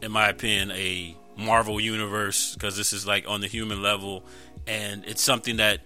in 0.01 0.11
my 0.11 0.29
opinion, 0.29 0.71
a 0.71 1.15
Marvel 1.37 1.79
universe 1.79 2.53
because 2.53 2.75
this 2.75 2.93
is 2.93 3.05
like 3.05 3.27
on 3.27 3.41
the 3.41 3.47
human 3.47 3.81
level, 3.81 4.23
and 4.67 5.05
it's 5.05 5.21
something 5.21 5.57
that 5.57 5.81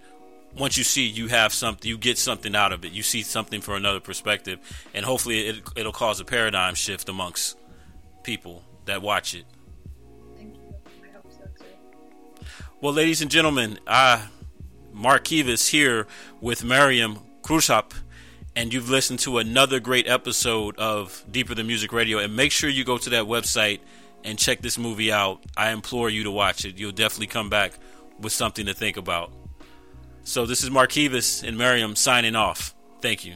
once 0.57 0.77
you 0.77 0.83
see, 0.83 1.05
you 1.07 1.27
have 1.27 1.53
something, 1.53 1.87
you 1.87 1.97
get 1.97 2.17
something 2.17 2.55
out 2.55 2.71
of 2.73 2.85
it. 2.85 2.91
You 2.91 3.03
see 3.03 3.23
something 3.23 3.61
from 3.61 3.75
another 3.75 3.99
perspective, 3.99 4.59
and 4.93 5.05
hopefully, 5.05 5.47
it, 5.47 5.61
it'll 5.75 5.91
cause 5.91 6.19
a 6.19 6.25
paradigm 6.25 6.75
shift 6.75 7.09
amongst 7.09 7.57
people 8.23 8.63
that 8.85 9.01
watch 9.01 9.35
it. 9.35 9.45
Thank 10.37 10.55
you. 10.55 10.75
I 11.03 11.15
hope 11.15 11.31
so 11.31 11.43
too. 11.57 12.45
Well, 12.81 12.93
ladies 12.93 13.21
and 13.21 13.31
gentlemen, 13.31 13.79
I. 13.87 14.27
Mark 14.93 15.25
Kivas 15.25 15.69
here 15.69 16.05
with 16.39 16.63
Miriam 16.63 17.19
Kruishoop, 17.41 17.93
and 18.55 18.71
you've 18.71 18.89
listened 18.89 19.19
to 19.19 19.39
another 19.39 19.79
great 19.79 20.07
episode 20.07 20.77
of 20.77 21.23
Deeper 21.29 21.55
Than 21.55 21.65
Music 21.65 21.91
Radio. 21.91 22.19
And 22.19 22.35
make 22.35 22.51
sure 22.51 22.69
you 22.69 22.85
go 22.85 22.99
to 22.99 23.09
that 23.09 23.23
website 23.23 23.79
and 24.23 24.37
check 24.37 24.61
this 24.61 24.77
movie 24.77 25.11
out. 25.11 25.43
I 25.57 25.71
implore 25.71 26.09
you 26.09 26.23
to 26.23 26.31
watch 26.31 26.65
it. 26.65 26.77
You'll 26.77 26.91
definitely 26.91 27.27
come 27.27 27.49
back 27.49 27.73
with 28.19 28.33
something 28.33 28.65
to 28.65 28.73
think 28.73 28.97
about. 28.97 29.31
So 30.23 30.45
this 30.45 30.63
is 30.63 30.71
Mark 30.71 30.91
Kivas 30.91 31.45
and 31.45 31.57
Miriam 31.57 31.95
signing 31.95 32.35
off. 32.35 32.73
Thank 33.01 33.25
you. 33.25 33.35